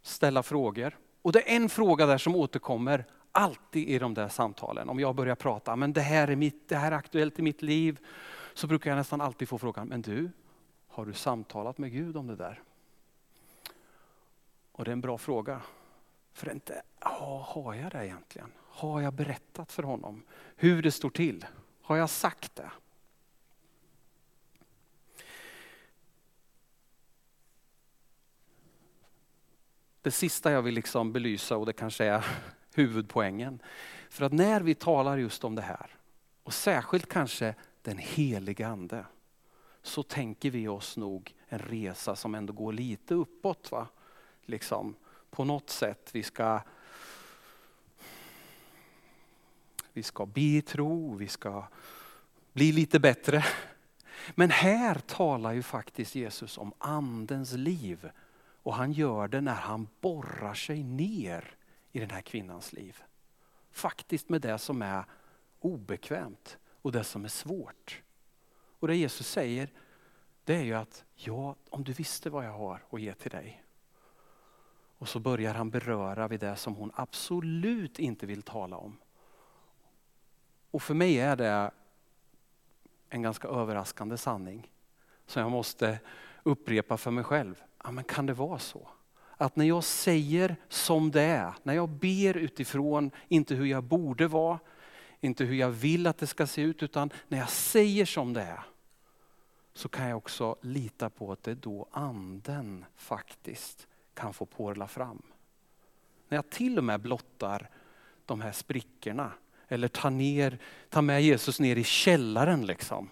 ställa 0.02 0.44
frågor. 0.44 0.98
Och 1.22 1.32
det 1.32 1.52
är 1.52 1.56
en 1.56 1.70
fråga 1.70 2.06
där 2.06 2.18
som 2.18 2.36
återkommer 2.36 3.06
alltid 3.32 3.90
i 3.90 4.00
de 4.00 4.14
där 4.14 4.28
samtalen. 4.28 4.90
Om 4.90 5.00
jag 5.00 5.16
börjar 5.16 5.36
prata, 5.36 5.76
men 5.76 5.94
det 5.94 6.02
här 6.02 6.28
är, 6.28 6.36
mitt, 6.36 6.70
det 6.70 6.76
här 6.76 6.92
är 6.92 6.96
aktuellt 6.96 7.40
i 7.40 7.42
mitt 7.42 7.62
liv. 7.62 8.00
Så 8.54 8.68
brukar 8.68 8.92
jag 8.92 8.98
nästan 8.98 9.22
alltid 9.22 9.50
få 9.50 9.58
frågan, 9.58 9.88
men 9.88 10.02
du, 10.02 10.32
har 10.88 11.06
du 11.06 11.14
samtalat 11.14 11.78
med 11.78 11.92
Gud 11.92 12.18
om 12.18 12.28
det 12.28 12.36
där? 12.36 12.62
Och 14.72 14.86
det 14.86 14.92
är 14.92 14.94
en 14.94 15.02
bra 15.02 15.18
fråga. 15.18 15.62
För 16.34 16.52
inte, 16.52 16.82
ja, 17.00 17.46
har 17.50 17.74
jag 17.74 17.92
det 17.92 18.06
egentligen? 18.06 18.52
Har 18.58 19.02
jag 19.02 19.14
berättat 19.14 19.72
för 19.72 19.84
honom 19.84 20.24
hur 20.56 20.82
det 20.82 20.92
står 20.92 21.10
till? 21.10 21.46
Har 21.82 21.98
jag 21.98 22.10
sagt 22.10 22.56
det? 22.56 22.72
Det 30.02 30.12
sista 30.12 30.52
jag 30.52 30.62
vill 30.62 30.74
liksom 30.74 31.14
belysa, 31.14 31.58
och 31.58 31.66
det 31.66 31.74
kanske 31.74 32.06
är 32.06 32.26
huvudpoängen. 32.74 33.62
För 34.10 34.26
att 34.26 34.34
när 34.34 34.62
vi 34.62 34.76
talar 34.76 35.18
just 35.18 35.44
om 35.44 35.56
det 35.56 35.62
här, 35.62 35.96
och 36.44 36.54
särskilt 36.54 37.10
kanske 37.10 37.56
den 37.82 37.98
heliga 37.98 38.68
ande, 38.68 39.06
så 39.82 40.04
tänker 40.04 40.52
vi 40.52 40.68
oss 40.68 40.98
nog 40.98 41.34
en 41.48 41.60
resa 41.60 42.16
som 42.16 42.36
ändå 42.36 42.54
går 42.54 42.74
lite 42.74 43.14
uppåt. 43.14 43.72
Va? 43.72 43.88
Liksom, 44.46 44.96
på 45.30 45.44
något 45.44 45.70
sätt, 45.70 46.10
vi 46.14 46.24
ska 46.24 46.62
vi 49.94 50.04
ska 50.04 50.26
be 50.26 50.42
i 50.42 50.62
tro, 50.62 51.16
vi 51.16 51.28
ska 51.28 51.68
bli 52.54 52.72
lite 52.72 53.00
bättre. 53.00 53.46
Men 54.36 54.50
här 54.50 54.96
talar 54.96 55.52
ju 55.52 55.64
faktiskt 55.64 56.16
Jesus 56.16 56.58
om 56.58 56.74
andens 56.78 57.54
liv. 57.54 58.10
Och 58.64 58.76
han 58.76 58.92
gör 58.92 59.28
det 59.28 59.42
när 59.42 59.56
han 59.56 59.88
borrar 60.02 60.54
sig 60.54 60.84
ner 60.84 61.56
i 61.92 62.00
den 62.00 62.10
här 62.10 62.22
kvinnans 62.22 62.74
liv. 62.74 63.04
Faktiskt 63.72 64.30
med 64.30 64.42
det 64.42 64.58
som 64.58 64.82
är 64.82 65.06
obekvämt 65.60 66.58
och 66.82 66.92
det 66.92 67.04
som 67.04 67.26
är 67.26 67.30
svårt. 67.30 68.02
Och 68.80 68.88
det 68.88 68.96
Jesus 68.96 69.28
säger, 69.28 69.70
det 70.44 70.56
är 70.56 70.64
ju 70.64 70.74
att 70.74 71.06
ja, 71.16 71.56
om 71.70 71.84
du 71.84 71.94
visste 71.94 72.30
vad 72.30 72.46
jag 72.46 72.52
har 72.52 72.84
att 72.90 73.02
ge 73.02 73.14
till 73.14 73.32
dig. 73.32 73.64
Och 74.98 75.10
så 75.10 75.20
börjar 75.20 75.54
han 75.54 75.70
beröra 75.70 76.28
vid 76.28 76.40
det 76.40 76.56
som 76.56 76.76
hon 76.76 76.92
absolut 76.96 78.00
inte 78.00 78.26
vill 78.26 78.42
tala 78.42 78.78
om. 78.78 78.98
Och 80.72 80.84
för 80.84 80.94
mig 80.94 81.20
är 81.20 81.36
det 81.36 81.72
en 83.10 83.22
ganska 83.22 83.48
överraskande 83.48 84.18
sanning. 84.18 84.72
Som 85.26 85.42
jag 85.42 85.52
måste 85.52 86.00
upprepa 86.44 86.98
för 86.98 87.12
mig 87.12 87.24
själv. 87.24 87.64
Ja, 87.84 87.92
men 87.92 88.04
kan 88.04 88.26
det 88.26 88.34
vara 88.34 88.60
så? 88.60 88.90
Att 89.42 89.56
när 89.56 89.66
jag 89.66 89.84
säger 89.84 90.56
som 90.70 91.12
det 91.12 91.22
är, 91.22 91.54
när 91.64 91.74
jag 91.74 91.90
ber 91.90 92.38
utifrån, 92.38 93.12
inte 93.28 93.56
hur 93.56 93.66
jag 93.66 93.84
borde 93.84 94.28
vara, 94.28 94.60
inte 95.20 95.44
hur 95.44 95.56
jag 95.56 95.70
vill 95.70 96.08
att 96.08 96.18
det 96.18 96.28
ska 96.28 96.48
se 96.48 96.62
ut, 96.62 96.84
utan 96.84 97.10
när 97.28 97.38
jag 97.38 97.50
säger 97.50 98.06
som 98.06 98.34
det 98.34 98.42
är, 98.42 98.64
så 99.74 99.90
kan 99.90 100.08
jag 100.08 100.18
också 100.18 100.56
lita 100.62 101.10
på 101.10 101.32
att 101.32 101.44
det 101.44 101.52
är 101.52 101.56
då 101.56 101.88
anden 101.92 102.86
faktiskt 102.96 103.88
kan 104.14 104.34
få 104.34 104.46
porla 104.46 104.88
fram. 104.88 105.22
När 106.28 106.38
jag 106.38 106.50
till 106.50 106.78
och 106.78 106.84
med 106.84 107.02
blottar 107.02 107.70
de 108.26 108.42
här 108.42 108.52
sprickorna 108.52 109.32
eller 109.68 109.88
tar, 109.88 110.10
ner, 110.10 110.60
tar 110.90 111.02
med 111.02 111.24
Jesus 111.24 111.60
ner 111.60 111.76
i 111.76 111.84
källaren 111.84 112.66
liksom. 112.66 113.10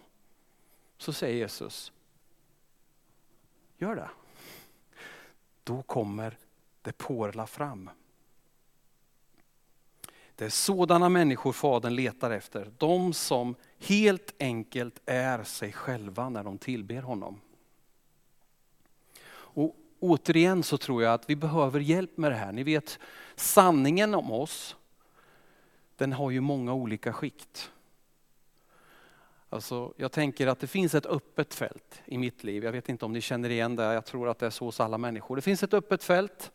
Så 0.98 1.14
säger 1.14 1.38
Jesus, 1.38 1.92
gör 3.78 3.96
det. 3.96 4.10
Då 5.70 5.82
kommer 5.82 6.38
det 6.82 6.98
porla 6.98 7.48
fram. 7.48 7.90
Det 10.36 10.46
är 10.46 10.50
sådana 10.50 11.10
människor 11.10 11.54
Fadern 11.54 11.96
letar 11.96 12.32
efter. 12.32 12.72
De 12.78 13.14
som 13.14 13.56
helt 13.80 14.34
enkelt 14.40 15.00
är 15.06 15.44
sig 15.44 15.72
själva 15.72 16.30
när 16.30 16.44
de 16.44 16.58
tillber 16.58 17.02
honom. 17.02 17.42
Och 19.32 19.76
återigen 20.00 20.64
så 20.64 20.78
tror 20.78 21.04
jag 21.04 21.14
att 21.14 21.30
vi 21.30 21.36
behöver 21.36 21.80
hjälp 21.80 22.18
med 22.18 22.32
det 22.32 22.38
här. 22.38 22.52
Ni 22.52 22.64
vet 22.64 23.00
sanningen 23.36 24.16
om 24.16 24.32
oss, 24.32 24.76
den 25.96 26.14
har 26.14 26.32
ju 26.32 26.42
många 26.42 26.74
olika 26.74 27.14
skikt. 27.14 27.72
Alltså, 29.50 29.94
jag 29.98 30.12
tänker 30.12 30.48
att 30.48 30.60
det 30.60 30.68
finns 30.68 30.96
ett 30.96 31.06
öppet 31.06 31.54
fält 31.54 32.02
i 32.06 32.18
mitt 32.18 32.44
liv. 32.44 32.64
Jag 32.64 32.72
vet 32.72 32.90
inte 32.90 33.06
om 33.06 33.14
ni 33.14 33.22
känner 33.22 33.50
igen 33.50 33.76
det, 33.76 33.84
jag 33.84 34.06
tror 34.06 34.30
att 34.30 34.40
det 34.40 34.46
är 34.46 34.50
så 34.50 34.66
hos 34.66 34.80
alla 34.80 34.98
människor. 34.98 35.36
Det 35.36 35.42
finns 35.42 35.64
ett 35.64 35.74
öppet 35.74 36.04
fält. 36.04 36.52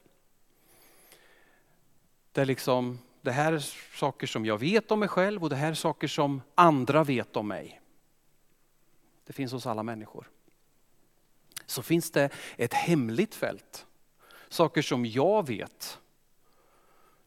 Där 2.33 2.45
liksom 2.45 2.99
det 3.21 3.33
här 3.33 3.53
är 3.53 3.59
saker 3.99 4.27
som 4.27 4.47
jag 4.47 4.59
vet 4.59 4.91
om 4.91 5.01
mig 5.01 5.09
själv 5.09 5.43
och 5.43 5.51
det 5.51 5.57
här 5.57 5.71
är 5.71 5.75
saker 5.75 6.09
som 6.09 6.43
andra 6.55 7.05
vet 7.05 7.37
om 7.37 7.49
mig. 7.49 7.81
Det 9.27 9.33
finns 9.33 9.53
hos 9.53 9.67
alla 9.67 9.83
människor. 9.83 10.31
Så 11.67 11.83
finns 11.83 12.11
det 12.11 12.31
ett 12.57 12.75
hemligt 12.75 13.35
fält. 13.35 13.87
Saker 14.49 14.83
som 14.83 15.07
jag 15.07 15.47
vet, 15.47 15.99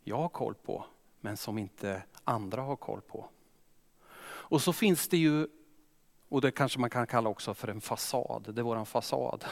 jag 0.03 0.17
har 0.17 0.29
koll 0.29 0.55
på, 0.55 0.85
men 1.21 1.37
som 1.37 1.57
inte 1.57 2.03
andra 2.23 2.61
har 2.61 2.75
koll 2.75 3.01
på. 3.01 3.29
Och 4.19 4.61
så 4.61 4.73
finns 4.73 5.07
det 5.07 5.17
ju, 5.17 5.47
och 6.29 6.41
det 6.41 6.51
kanske 6.51 6.79
man 6.79 6.89
kan 6.89 7.07
kalla 7.07 7.29
också 7.29 7.53
för 7.53 7.67
en 7.67 7.81
fasad, 7.81 8.53
det 8.53 8.61
är 8.61 8.63
våran 8.63 8.85
fasad. 8.85 9.45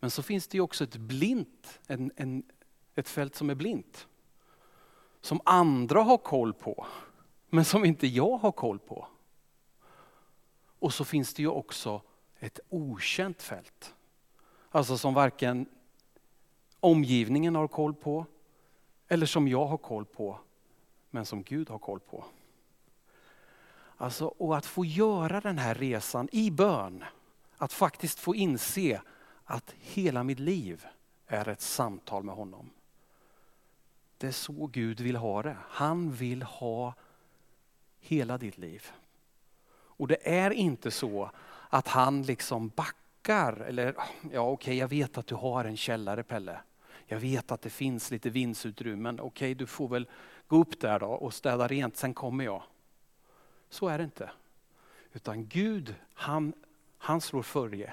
Men 0.00 0.10
så 0.10 0.22
finns 0.22 0.48
det 0.48 0.56
ju 0.56 0.62
också 0.62 0.84
ett 0.84 0.96
blint, 0.96 1.80
en, 1.86 2.12
en, 2.16 2.42
ett 2.94 3.08
fält 3.08 3.34
som 3.34 3.50
är 3.50 3.54
blint 3.54 4.06
som 5.22 5.40
andra 5.44 6.02
har 6.02 6.18
koll 6.18 6.54
på, 6.54 6.86
men 7.48 7.64
som 7.64 7.84
inte 7.84 8.06
jag 8.06 8.36
har 8.36 8.52
koll 8.52 8.78
på. 8.78 9.06
Och 10.78 10.94
så 10.94 11.04
finns 11.04 11.34
det 11.34 11.42
ju 11.42 11.48
också 11.48 12.02
ett 12.38 12.60
okänt 12.68 13.42
fält. 13.42 13.94
Alltså 14.70 14.98
som 14.98 15.14
varken 15.14 15.66
omgivningen 16.80 17.54
har 17.54 17.68
koll 17.68 17.94
på 17.94 18.26
eller 19.08 19.26
som 19.26 19.48
jag 19.48 19.66
har 19.66 19.78
koll 19.78 20.04
på. 20.04 20.38
men 21.10 21.26
som 21.26 21.42
Gud 21.42 21.70
har 21.70 21.78
koll 21.78 22.00
på. 22.00 22.24
Alltså, 24.02 24.26
och 24.26 24.56
att 24.56 24.66
få 24.66 24.84
göra 24.84 25.40
den 25.40 25.58
här 25.58 25.74
resan 25.74 26.28
i 26.32 26.50
bön, 26.50 27.04
att 27.56 27.72
faktiskt 27.72 28.18
få 28.18 28.34
inse 28.34 29.00
att 29.44 29.74
hela 29.80 30.22
mitt 30.24 30.38
liv 30.38 30.86
är 31.26 31.48
ett 31.48 31.60
samtal 31.60 32.22
med 32.22 32.34
honom. 32.34 32.70
Det 34.18 34.26
är 34.26 34.32
så 34.32 34.66
Gud 34.66 35.00
vill 35.00 35.16
ha 35.16 35.42
det. 35.42 35.56
Han 35.68 36.12
vill 36.12 36.42
ha 36.42 36.94
hela 38.00 38.38
ditt 38.38 38.58
liv. 38.58 38.86
Och 39.72 40.08
det 40.08 40.28
är 40.28 40.50
inte 40.50 40.90
så 40.90 41.30
att 41.68 41.88
han 41.88 42.22
liksom 42.22 42.68
backar 42.68 43.52
eller 43.52 43.94
ja 44.32 44.40
okej 44.40 44.42
okay, 44.42 44.74
jag 44.74 44.88
vet 44.88 45.18
att 45.18 45.26
du 45.26 45.34
har 45.34 45.64
en 45.64 45.76
källare 45.76 46.22
Pelle. 46.22 46.60
Jag 47.06 47.20
vet 47.20 47.52
att 47.52 47.62
det 47.62 47.70
finns 47.70 48.10
lite 48.10 48.30
vindsutrymmen. 48.30 49.20
Okej 49.20 49.26
okay, 49.26 49.54
du 49.54 49.66
får 49.66 49.88
väl 49.88 50.08
gå 50.46 50.56
upp 50.56 50.80
där 50.80 51.00
då 51.00 51.06
och 51.06 51.34
städa 51.34 51.68
rent, 51.68 51.96
sen 51.96 52.14
kommer 52.14 52.44
jag. 52.44 52.62
Så 53.72 53.88
är 53.88 53.98
det 53.98 54.04
inte. 54.04 54.30
Utan 55.12 55.46
Gud 55.46 55.94
han, 56.14 56.52
han 56.98 57.20
slår 57.20 57.42
följe. 57.42 57.92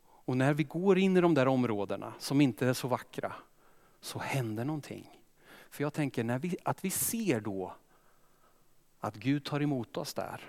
Och 0.00 0.36
när 0.36 0.54
vi 0.54 0.64
går 0.64 0.98
in 0.98 1.16
i 1.16 1.20
de 1.20 1.34
där 1.34 1.48
områdena 1.48 2.12
som 2.18 2.40
inte 2.40 2.66
är 2.66 2.72
så 2.72 2.88
vackra 2.88 3.32
så 4.00 4.18
händer 4.18 4.64
någonting. 4.64 5.20
För 5.70 5.84
jag 5.84 5.92
tänker 5.92 6.24
när 6.24 6.38
vi, 6.38 6.56
att 6.62 6.84
vi 6.84 6.90
ser 6.90 7.40
då 7.40 7.74
att 9.00 9.14
Gud 9.14 9.44
tar 9.44 9.62
emot 9.62 9.96
oss 9.96 10.14
där. 10.14 10.40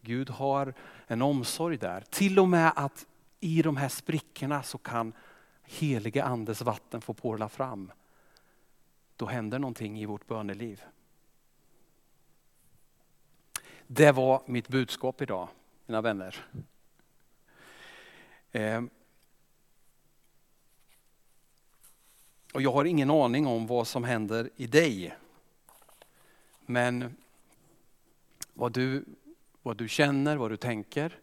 Gud 0.00 0.30
har 0.30 0.74
en 1.06 1.22
omsorg 1.22 1.76
där. 1.76 2.00
Till 2.10 2.38
och 2.38 2.48
med 2.48 2.72
att 2.76 3.06
i 3.40 3.62
de 3.62 3.76
här 3.76 3.88
sprickorna 3.88 4.62
så 4.62 4.78
kan 4.78 5.12
helige 5.62 6.24
andes 6.24 6.62
vatten 6.62 7.00
få 7.00 7.14
porla 7.14 7.48
fram. 7.48 7.92
Då 9.16 9.26
händer 9.26 9.58
någonting 9.58 10.00
i 10.00 10.06
vårt 10.06 10.26
böneliv. 10.26 10.82
Det 13.90 14.12
var 14.12 14.42
mitt 14.46 14.68
budskap 14.68 15.22
idag, 15.22 15.48
mina 15.86 16.00
vänner. 16.00 16.44
Ehm. 18.52 18.90
Och 22.52 22.62
jag 22.62 22.72
har 22.72 22.84
ingen 22.84 23.10
aning 23.10 23.46
om 23.46 23.66
vad 23.66 23.86
som 23.86 24.04
händer 24.04 24.50
i 24.56 24.66
dig. 24.66 25.16
Men 26.66 27.16
vad 28.54 28.72
du, 28.72 29.04
vad 29.62 29.76
du 29.76 29.88
känner, 29.88 30.36
vad 30.36 30.50
du 30.50 30.56
tänker. 30.56 31.18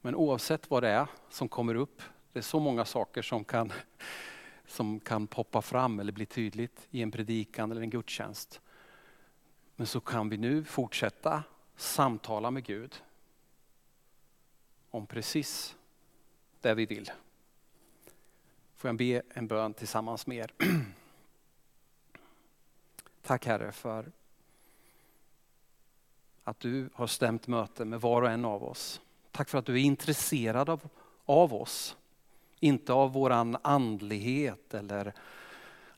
Men 0.00 0.14
oavsett 0.14 0.70
vad 0.70 0.82
det 0.82 0.88
är 0.88 1.06
som 1.30 1.48
kommer 1.48 1.74
upp, 1.74 2.02
det 2.32 2.38
är 2.38 2.42
så 2.42 2.60
många 2.60 2.84
saker 2.84 3.22
som 3.22 3.44
kan, 3.44 3.72
som 4.66 5.00
kan 5.00 5.26
poppa 5.26 5.62
fram 5.62 6.00
eller 6.00 6.12
bli 6.12 6.26
tydligt 6.26 6.86
i 6.90 7.02
en 7.02 7.10
predikan 7.10 7.70
eller 7.70 7.80
en 7.80 7.90
gudstjänst. 7.90 8.60
Men 9.76 9.86
så 9.86 10.00
kan 10.00 10.28
vi 10.28 10.36
nu 10.36 10.64
fortsätta 10.64 11.42
samtala 11.82 12.50
med 12.50 12.64
Gud 12.64 13.02
om 14.90 15.06
precis 15.06 15.76
det 16.60 16.74
vi 16.74 16.86
vill. 16.86 17.10
Får 18.76 18.88
jag 18.88 18.96
be 18.96 19.22
en 19.34 19.46
bön 19.46 19.74
tillsammans 19.74 20.26
med 20.26 20.36
er. 20.36 20.52
Tack 23.22 23.46
Herre 23.46 23.72
för 23.72 24.12
att 26.44 26.60
du 26.60 26.88
har 26.94 27.06
stämt 27.06 27.46
möte 27.46 27.84
med 27.84 28.00
var 28.00 28.22
och 28.22 28.30
en 28.30 28.44
av 28.44 28.64
oss. 28.64 29.00
Tack 29.30 29.48
för 29.48 29.58
att 29.58 29.66
du 29.66 29.74
är 29.74 29.84
intresserad 29.84 30.68
av, 30.68 30.88
av 31.24 31.54
oss. 31.54 31.96
Inte 32.60 32.92
av 32.92 33.12
våran 33.12 33.56
andlighet 33.62 34.74
eller 34.74 35.12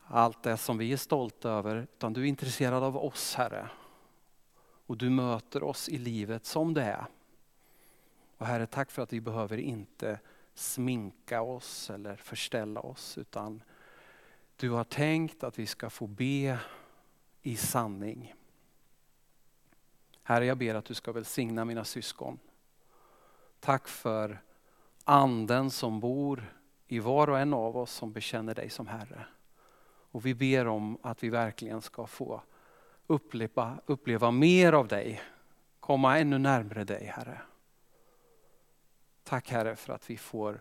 allt 0.06 0.42
det 0.42 0.56
som 0.56 0.78
vi 0.78 0.92
är 0.92 0.96
stolta 0.96 1.50
över, 1.50 1.76
utan 1.76 2.12
du 2.12 2.20
är 2.20 2.26
intresserad 2.26 2.82
av 2.82 2.96
oss 2.96 3.34
Herre. 3.34 3.68
Och 4.86 4.96
du 4.96 5.10
möter 5.10 5.62
oss 5.62 5.88
i 5.88 5.98
livet 5.98 6.44
som 6.44 6.74
det 6.74 6.82
är. 6.82 7.06
Och 8.38 8.46
Herre, 8.46 8.66
tack 8.66 8.90
för 8.90 9.02
att 9.02 9.12
vi 9.12 9.20
behöver 9.20 9.58
inte 9.58 10.20
sminka 10.54 11.42
oss 11.42 11.90
eller 11.90 12.16
förställa 12.16 12.80
oss, 12.80 13.18
utan 13.18 13.62
du 14.56 14.70
har 14.70 14.84
tänkt 14.84 15.44
att 15.44 15.58
vi 15.58 15.66
ska 15.66 15.90
få 15.90 16.06
be 16.06 16.58
i 17.42 17.56
sanning. 17.56 18.34
Herre, 20.22 20.46
jag 20.46 20.58
ber 20.58 20.74
att 20.74 20.84
du 20.84 20.94
ska 20.94 21.12
välsigna 21.12 21.64
mina 21.64 21.84
syskon. 21.84 22.38
Tack 23.60 23.88
för 23.88 24.42
anden 25.04 25.70
som 25.70 26.00
bor 26.00 26.54
i 26.86 26.98
var 26.98 27.30
och 27.30 27.38
en 27.38 27.54
av 27.54 27.76
oss 27.76 27.92
som 27.92 28.12
bekänner 28.12 28.54
dig 28.54 28.70
som 28.70 28.86
Herre. 28.86 29.26
Och 30.10 30.26
vi 30.26 30.34
ber 30.34 30.66
om 30.66 30.98
att 31.02 31.22
vi 31.22 31.30
verkligen 31.30 31.82
ska 31.82 32.06
få 32.06 32.42
uppleva, 33.06 33.80
uppleva 33.86 34.30
mer 34.30 34.72
av 34.72 34.88
dig, 34.88 35.22
komma 35.80 36.18
ännu 36.18 36.38
närmare 36.38 36.84
dig 36.84 37.04
Herre. 37.04 37.40
Tack 39.24 39.50
Herre 39.50 39.76
för 39.76 39.92
att 39.92 40.10
vi 40.10 40.16
får 40.16 40.60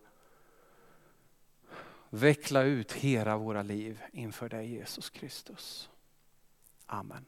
veckla 2.10 2.62
ut 2.62 2.91
hela 2.91 3.38
våra 3.38 3.62
liv 3.62 4.01
inför 4.12 4.49
dig 4.49 4.73
Jesus 4.73 5.10
Kristus. 5.10 5.89
Amen. 6.86 7.25